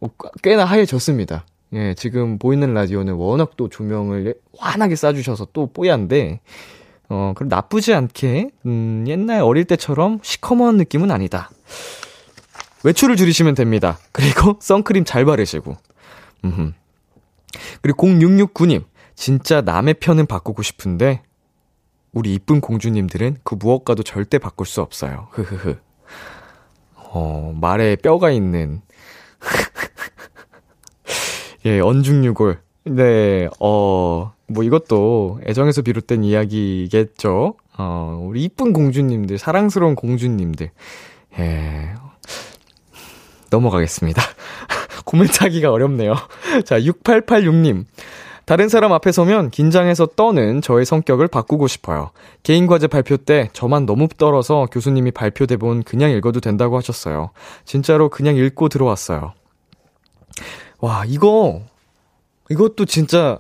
[0.01, 0.09] 어,
[0.43, 1.45] 꽤나 하얘졌습니다.
[1.75, 6.41] 예, 지금 보이는 라디오는 워낙 또 조명을 환하게 쏴주셔서 또 뽀얀데,
[7.11, 11.51] 어, 그럼 나쁘지 않게, 음, 옛날 어릴 때처럼 시커먼 느낌은 아니다.
[12.85, 13.99] 외출을 줄이시면 됩니다.
[14.13, 15.77] 그리고 선크림 잘 바르시고.
[16.45, 16.73] 음흠.
[17.83, 18.85] 그리고 0669님,
[19.15, 21.23] 진짜 남의 편은 바꾸고 싶은데,
[22.13, 25.29] 우리 이쁜 공주님들은 그 무엇과도 절대 바꿀 수 없어요.
[25.33, 25.77] 흐흐흐.
[26.95, 28.81] 어, 말에 뼈가 있는.
[31.67, 32.61] 예, 언중유골.
[32.85, 37.55] 네, 어, 뭐 이것도 애정에서 비롯된 이야기겠죠?
[37.77, 40.71] 어, 우리 이쁜 공주님들, 사랑스러운 공주님들.
[41.39, 41.95] 예.
[43.51, 44.23] 넘어가겠습니다.
[45.09, 46.15] 코멘트 하기가 어렵네요.
[46.67, 47.87] 자, 6886님.
[48.45, 52.11] 다른 사람 앞에 서면 긴장해서 떠는 저의 성격을 바꾸고 싶어요.
[52.43, 57.31] 개인 과제 발표 때 저만 너무 떨어서 교수님이 발표 대본 그냥 읽어도 된다고 하셨어요.
[57.65, 59.33] 진짜로 그냥 읽고 들어왔어요.
[60.81, 61.63] 와, 이거,
[62.51, 63.39] 이것도 진짜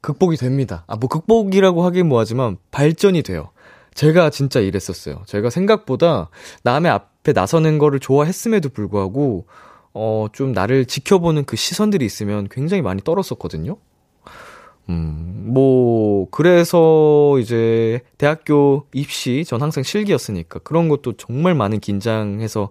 [0.00, 0.84] 극복이 됩니다.
[0.86, 3.50] 아, 뭐 극복이라고 하긴 뭐하지만 발전이 돼요.
[3.94, 5.22] 제가 진짜 이랬었어요.
[5.26, 6.30] 제가 생각보다
[6.62, 9.46] 남의 앞에 나서는 거를 좋아했음에도 불구하고,
[9.94, 13.76] 어, 좀 나를 지켜보는 그 시선들이 있으면 굉장히 많이 떨었었거든요.
[14.90, 22.70] 음, 뭐, 그래서 이제 대학교 입시, 전 항상 실기였으니까 그런 것도 정말 많은 긴장해서,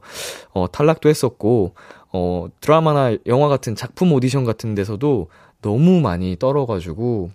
[0.51, 1.73] 어, 탈락도 했었고,
[2.11, 5.29] 어, 드라마나 영화 같은 작품 오디션 같은 데서도
[5.61, 7.31] 너무 많이 떨어가지고,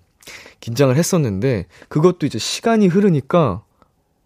[0.61, 3.63] 긴장을 했었는데, 그것도 이제 시간이 흐르니까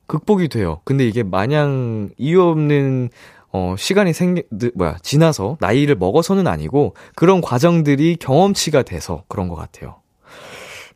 [0.07, 0.81] 극복이 돼요.
[0.85, 3.09] 근데 이게 마냥 이유 없는
[3.53, 4.43] 어, 시간이 생,
[4.75, 9.97] 뭐야, 지나서, 나이를 먹어서는 아니고, 그런 과정들이 경험치가 돼서 그런 것 같아요.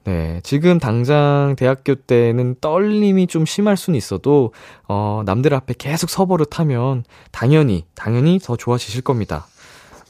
[0.05, 4.53] 네, 지금 당장 대학교 때는 떨림이 좀 심할 수는 있어도,
[4.89, 9.47] 어, 남들 앞에 계속 서버릇하면, 당연히, 당연히 더 좋아지실 겁니다.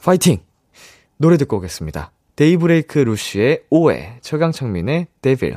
[0.03, 0.39] 파이팅!
[1.17, 2.13] 노래 듣고 오겠습니다.
[2.37, 5.57] 데이브레이크 루시의 오해, 최강창민의 데빌.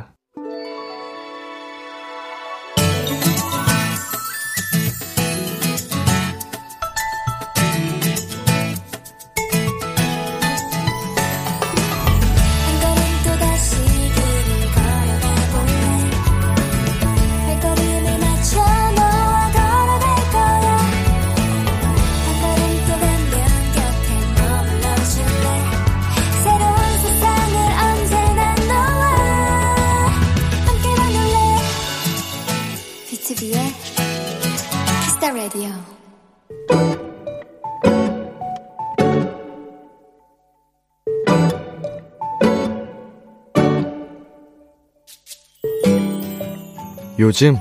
[47.42, 47.56] 요즘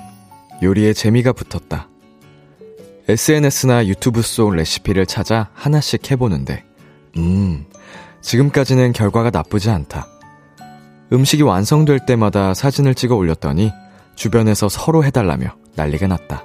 [0.60, 1.88] 요리에 재미가 붙었다.
[3.06, 6.64] SNS나 유튜브 속 레시피를 찾아 하나씩 해보는데,
[7.16, 7.64] 음,
[8.20, 10.08] 지금까지는 결과가 나쁘지 않다.
[11.12, 13.70] 음식이 완성될 때마다 사진을 찍어 올렸더니
[14.16, 16.42] 주변에서 서로 해달라며 난리가 났다.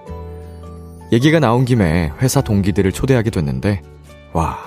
[1.11, 3.81] 얘기가 나온 김에 회사 동기들을 초대하게 됐는데,
[4.33, 4.59] 와,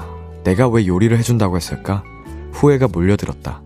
[0.42, 2.02] 내가 왜 요리를 해준다고 했을까?
[2.50, 3.62] 후회가 몰려들었다.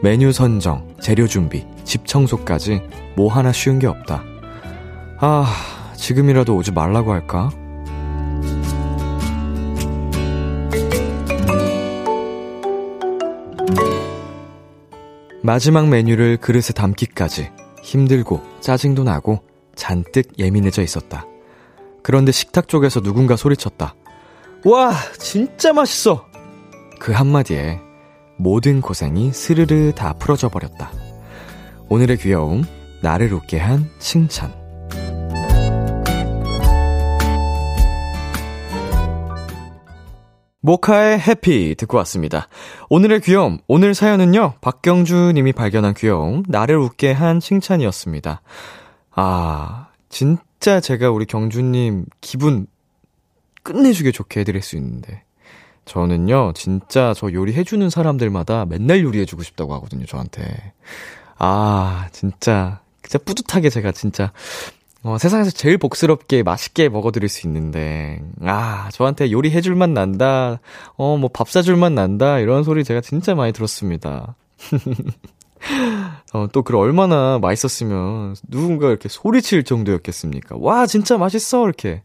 [0.00, 2.82] 메뉴 선정, 재료 준비, 집 청소까지
[3.16, 4.22] 뭐 하나 쉬운 게 없다.
[5.18, 5.46] 아,
[5.96, 7.50] 지금이라도 오지 말라고 할까?
[15.42, 17.50] 마지막 메뉴를 그릇에 담기까지
[17.82, 19.42] 힘들고 짜증도 나고
[19.74, 21.26] 잔뜩 예민해져 있었다.
[22.02, 23.94] 그런데 식탁 쪽에서 누군가 소리쳤다.
[24.64, 26.26] 와, 진짜 맛있어!
[27.00, 27.80] 그 한마디에
[28.38, 30.92] 모든 고생이 스르르 다 풀어져 버렸다.
[31.88, 32.62] 오늘의 귀여움,
[33.02, 34.52] 나를 웃게 한 칭찬.
[40.60, 42.48] 모카의 해피 듣고 왔습니다.
[42.90, 48.42] 오늘의 귀여움, 오늘 사연은요, 박경주 님이 발견한 귀여움, 나를 웃게 한 칭찬이었습니다.
[49.12, 52.66] 아, 진짜 제가 우리 경주님 기분
[53.62, 55.24] 끝내주게 좋게 해드릴 수 있는데.
[55.88, 60.72] 저는요, 진짜 저 요리해주는 사람들마다 맨날 요리해주고 싶다고 하거든요, 저한테.
[61.38, 64.32] 아, 진짜, 진짜 뿌듯하게 제가 진짜,
[65.02, 70.60] 어, 세상에서 제일 복스럽게 맛있게 먹어드릴 수 있는데, 아, 저한테 요리해줄 맛 난다,
[70.96, 74.36] 어, 뭐 밥 사줄 맛 난다, 이런 소리 제가 진짜 많이 들었습니다.
[76.34, 80.56] 어, 또, 그 얼마나 맛있었으면 누군가 이렇게 소리칠 정도였겠습니까?
[80.58, 81.64] 와, 진짜 맛있어!
[81.64, 82.02] 이렇게.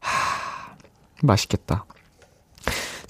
[0.00, 0.74] 하,
[1.22, 1.84] 맛있겠다.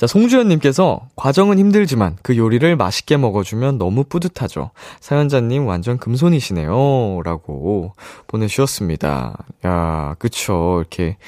[0.02, 4.72] 자, 송주연님께서 과정은 힘들지만 그 요리를 맛있게 먹어주면 너무 뿌듯하죠.
[4.98, 7.20] 사연자님 완전 금손이시네요.
[7.22, 7.92] 라고
[8.26, 9.38] 보내주셨습니다.
[9.64, 10.78] 야, 그쵸.
[10.80, 11.18] 이렇게,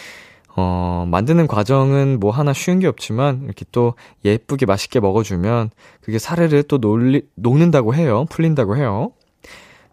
[0.56, 3.94] 어, 만드는 과정은 뭐 하나 쉬운 게 없지만 이렇게 또
[4.24, 5.70] 예쁘게 맛있게 먹어주면
[6.00, 8.26] 그게 사르르 또 놀리, 녹는다고 해요.
[8.28, 9.12] 풀린다고 해요.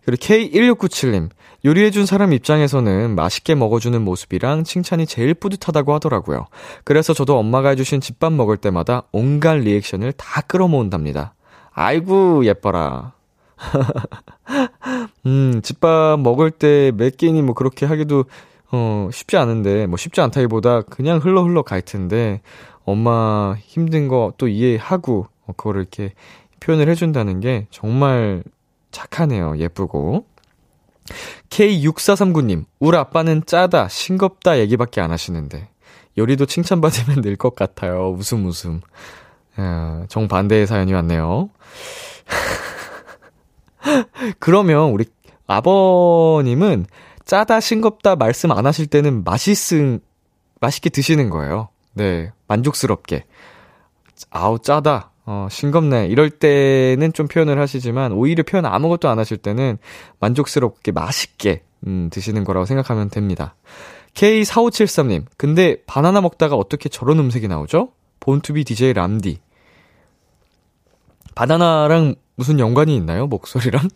[0.06, 1.30] 그리고 K1697님,
[1.64, 6.47] 요리해준 사람 입장에서는 맛있게 먹어주는 모습이랑 칭찬이 제일 뿌듯하다고 하더라고요.
[6.84, 11.36] 그래서 저도 엄마가 해주신 집밥 먹을 때마다 온갖 리액션을 다 끌어모은답니다.
[11.72, 13.14] 아이고, 예뻐라.
[15.26, 18.26] 음, 집밥 먹을 때몇 끼니 뭐 그렇게 하기도,
[18.72, 22.41] 어, 쉽지 않은데, 뭐 쉽지 않다기보다 그냥 흘러 흘러 갈 텐데,
[22.86, 26.14] 엄마 힘든 거 또 이해하고, 어, 그거를 이렇게
[26.60, 28.43] 표현을 해준다는 게 정말
[28.91, 29.57] 착하네요.
[29.57, 30.25] 예쁘고.
[31.49, 35.69] K6439님, 우리 아빠는 짜다, 싱겁다 얘기밖에 안 하시는데,
[36.17, 38.11] 요리도 칭찬받으면 늘 것 같아요.
[38.11, 38.81] 웃음 웃음.
[39.59, 41.49] 야, 정반대의 사연이 왔네요.
[44.39, 45.05] 그러면 우리
[45.47, 46.85] 아버님은
[47.25, 49.99] 짜다, 싱겁다 말씀 안 하실 때는 맛있은,
[50.59, 51.69] 맛있게 드시는 거예요.
[51.93, 53.25] 네, 만족스럽게.
[54.29, 55.11] 아우, 짜다.
[55.34, 56.07] 어, 싱겁네.
[56.07, 59.77] 이럴 때는 좀 표현을 하시지만, 오히려 표현 아무것도 안 하실 때는
[60.19, 63.55] 만족스럽게 맛있게, 음, 드시는 거라고 생각하면 됩니다.
[64.13, 67.93] K4573님, 근데 바나나 먹다가 어떻게 저런 음색이 나오죠?
[68.19, 69.39] 본투비 DJ 람디.
[71.34, 73.25] 바나나랑 무슨 연관이 있나요?
[73.27, 73.88] 목소리랑?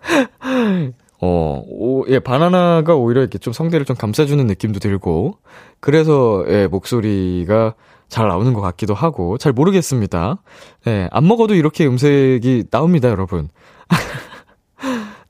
[1.20, 5.36] 어, 오, 예, 바나나가 오히려 이렇게 좀 성대를 좀 감싸주는 느낌도 들고,
[5.80, 7.74] 그래서, 예, 목소리가
[8.08, 10.38] 잘 나오는 것 같기도 하고, 잘 모르겠습니다.
[10.86, 13.48] 예, 안 먹어도 이렇게 음색이 나옵니다, 여러분.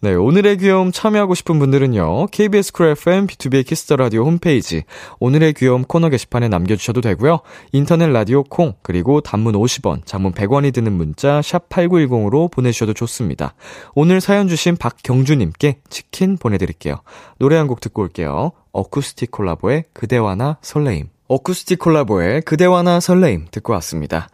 [0.00, 4.84] 네, 오늘의 귀여움 참여하고 싶은 분들은요, KBS 쿨 FM, B2B의 키스터 라디오 홈페이지,
[5.18, 7.40] 오늘의 귀여움 코너 게시판에 남겨 주셔도 되고요,
[7.72, 13.54] 인터넷 라디오 콩, 그리고 단문 50원, 장문 100원이 드는 문자, 샵 8910으로 보내 주셔도 좋습니다.
[13.96, 17.00] 오늘 사연 주신 박경주 님께 치킨 보내 드릴게요.
[17.40, 18.52] 노래 한 곡 듣고 올게요.
[18.70, 21.08] 어쿠스틱 콜라보의 그대와 나 설레임.
[21.28, 24.28] 어쿠스틱 콜라보의 그대와 나 설레임 듣고 왔습니다.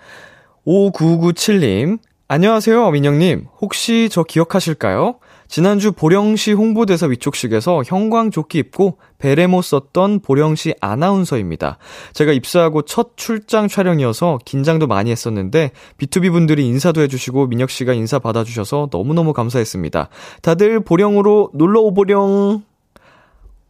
[0.67, 3.47] 5997님, 안녕하세요, 민영님.
[3.61, 5.17] 혹시 저 기억하실까요?
[5.47, 11.79] 지난주 보령시 홍보대사 위촉식에서 형광조끼 입고 베레모 썼던 보령시 아나운서입니다.
[12.13, 18.19] 제가 입사하고 첫 출장 촬영이어서 긴장도 많이 했었는데 B2B 분들이 인사도 해주시고 민혁 씨가 인사
[18.19, 20.09] 받아주셔서 너무너무 감사했습니다.
[20.43, 22.63] 다들 보령으로 놀러 오보령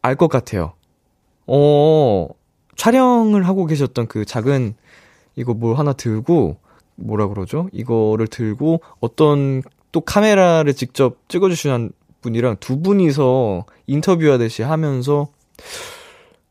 [0.01, 0.75] 알 것 같아요.
[1.47, 2.29] 어
[2.77, 4.75] 촬영을 하고 계셨던 그 작은
[5.37, 6.57] 이거 뭘 하나 들고
[6.97, 7.69] 뭐라 그러죠?
[7.73, 9.63] 이거를 들고 어떤
[9.93, 15.29] 또 카메라를 직접 찍어주시는 분이랑 두 분이서 인터뷰하듯이 하면서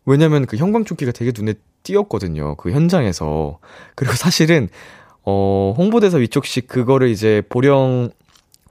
[0.06, 1.54] 왜냐면 그 형광조끼가 되게 눈에
[1.84, 2.56] 띄었거든요.
[2.56, 3.60] 그 현장에서.
[3.96, 4.70] 그리고 사실은,
[5.24, 8.10] 어, 홍보대사 위촉식 그거를 이제 보령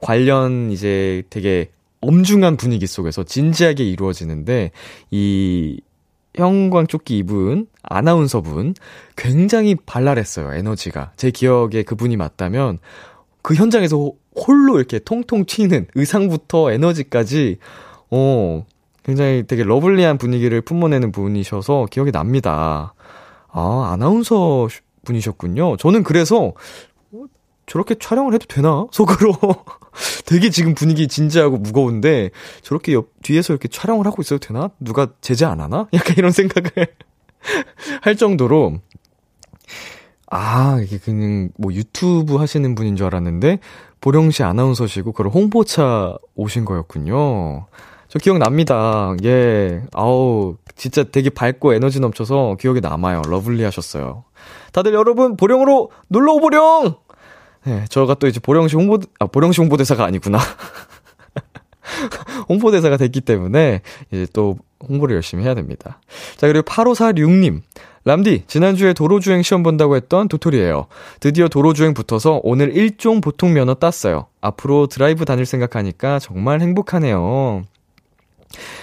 [0.00, 4.72] 관련 이제 되게 엄중한 분위기 속에서 진지하게 이루어지는데,
[5.11, 5.80] 이
[6.35, 8.74] 형광조끼 입은 아나운서분
[9.16, 10.55] 굉장히 발랄했어요.
[10.55, 11.12] 에너지가.
[11.16, 12.78] 제 기억에 그분이 맞다면,
[13.43, 17.59] 그 현장에서 홀로 이렇게 통통 튀는 의상부터 에너지까지,
[18.11, 18.64] 어,
[19.05, 22.95] 굉장히 되게 러블리한 분위기를 뿜어내는 분이셔서 기억이 납니다.
[23.49, 24.68] 아, 아나운서
[25.05, 25.76] 분이셨군요.
[25.76, 26.53] 저는 그래서, 어,
[27.66, 28.86] 저렇게 촬영을 해도 되나?
[28.92, 29.34] 속으로.
[30.26, 32.30] 되게 지금 분위기 진지하고 무거운데,
[32.62, 34.70] 저렇게 옆, 뒤에서 이렇게 촬영을 하고 있어도 되나?
[34.80, 35.86] 누가 제재 안 하나?
[35.94, 36.70] 약간 이런 생각을
[38.00, 38.78] 할 정도로,
[40.30, 43.58] 아, 이게 그냥 뭐 유튜브 하시는 분인 줄 알았는데,
[44.00, 47.66] 보령시 아나운서시고, 그런 홍보차 오신 거였군요.
[48.08, 49.14] 저 기억납니다.
[49.24, 49.82] 예.
[49.92, 53.22] 아우, 진짜 되게 밝고 에너지 넘쳐서 기억에 남아요.
[53.26, 54.24] lovely 하셨어요.
[54.72, 56.96] 다들 여러분, 보령으로 놀러 오보령!
[57.64, 60.38] 네, 저가 또 이제 보령시 홍보, 아, 보령시 홍보대사가 아니구나.
[62.48, 64.56] 홍보대사가 됐기 때문에 이제 또
[64.88, 66.00] 홍보를 열심히 해야 됩니다.
[66.36, 67.62] 자, 그리고 8546님.
[68.04, 70.86] 람디, 지난주에 도로주행 시험 본다고 했던 도토리예요.
[71.20, 74.26] 드디어 도로주행 붙어서 오늘 1종 보통 면허 땄어요.
[74.40, 77.62] 앞으로 드라이브 다닐 생각하니까 정말 행복하네요.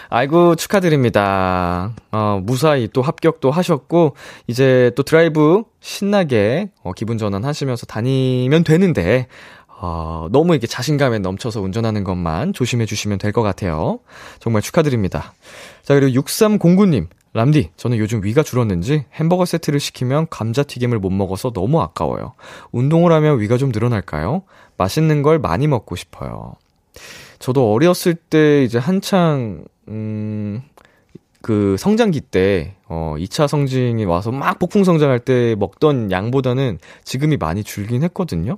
[0.09, 1.93] 아이고, 축하드립니다.
[2.11, 4.15] 어, 무사히 또 합격도 하셨고,
[4.47, 9.27] 이제 또 드라이브 신나게, 어, 기분 전환 하시면서 다니면 되는데,
[9.81, 13.99] 어, 너무 이렇게 자신감에 넘쳐서 운전하는 것만 조심해 주시면 될 것 같아요.
[14.39, 15.33] 정말 축하드립니다.
[15.83, 17.07] 자, 그리고 6309님.
[17.31, 22.33] 람디, 저는 요즘 위가 줄었는지 햄버거 세트를 시키면 감자튀김을 못 먹어서 너무 아까워요.
[22.71, 24.41] 운동을 하면 위가 좀 늘어날까요?
[24.77, 26.55] 맛있는 걸 많이 먹고 싶어요.
[27.39, 30.61] 저도 어렸을 때 이제 한창, 음,
[31.41, 37.63] 그 성장기 때, 어, 2차 성징이 와서 막 폭풍 성장할 때 먹던 양보다는 지금이 많이
[37.63, 38.57] 줄긴 했거든요.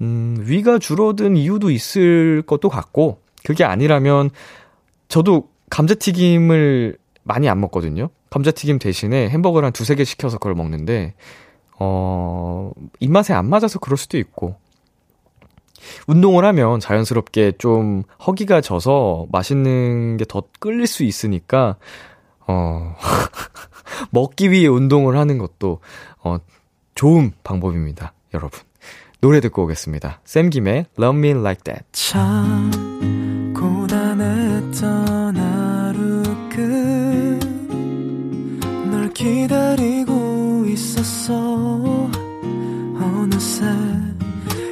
[0.00, 4.30] 음, 위가 줄어든 이유도 있을 것도 같고, 그게 아니라면,
[5.08, 8.08] 저도 감자튀김을 많이 안 먹거든요.
[8.30, 11.12] 감자튀김 대신에 햄버거를 한 두세 개 시켜서 그걸 먹는데,
[11.78, 14.56] 어, 입맛에 안 맞아서 그럴 수도 있고,
[16.06, 21.76] 운동을 하면 자연스럽게 좀 허기가 져서 맛있는 게 더 끌릴 수 있으니까,
[22.46, 22.94] 어,
[24.10, 25.80] 먹기 위해 운동을 하는 것도,
[26.22, 26.38] 어,
[26.94, 28.60] 좋은 방법입니다, 여러분.
[29.20, 30.20] 노래 듣고 오겠습니다.
[30.24, 31.84] 샘김의 Love Me Like That.
[31.92, 32.70] 참
[33.54, 36.22] 고단했던 하루
[38.80, 41.34] 끝널 기다리고 있었어
[43.00, 43.64] 어느새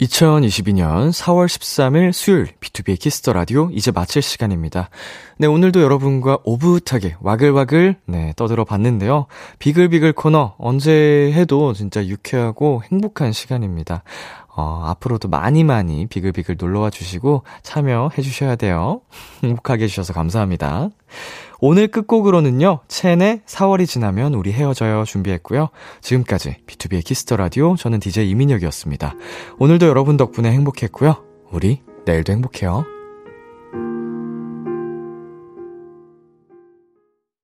[0.00, 4.88] 2022년 4월 13일 수요일 B2B의 키스터 라디오 이제 마칠 시간입니다.
[5.36, 9.26] 네, 오늘도 여러분과 오붓하게 와글와글 네, 떠들어 봤는데요.
[9.58, 14.02] 비글비글 코너 언제 해도 진짜 유쾌하고 행복한 시간입니다.
[14.48, 19.02] 어, 앞으로도 많이 많이 비글비글 놀러와 주시고 참여해 주셔야 돼요.
[19.42, 20.88] 행복하게 해주셔서 감사합니다.
[21.60, 25.68] 오늘 끝곡으로는요, 첸의 4월이 지나면 우리 헤어져요 준비했고요.
[26.00, 29.14] 지금까지 B2B의 키스터 라디오, 저는 DJ 이민혁이었습니다.
[29.58, 31.22] 오늘도 여러분 덕분에 행복했고요.
[31.52, 32.99] 우리 내일도 행복해요.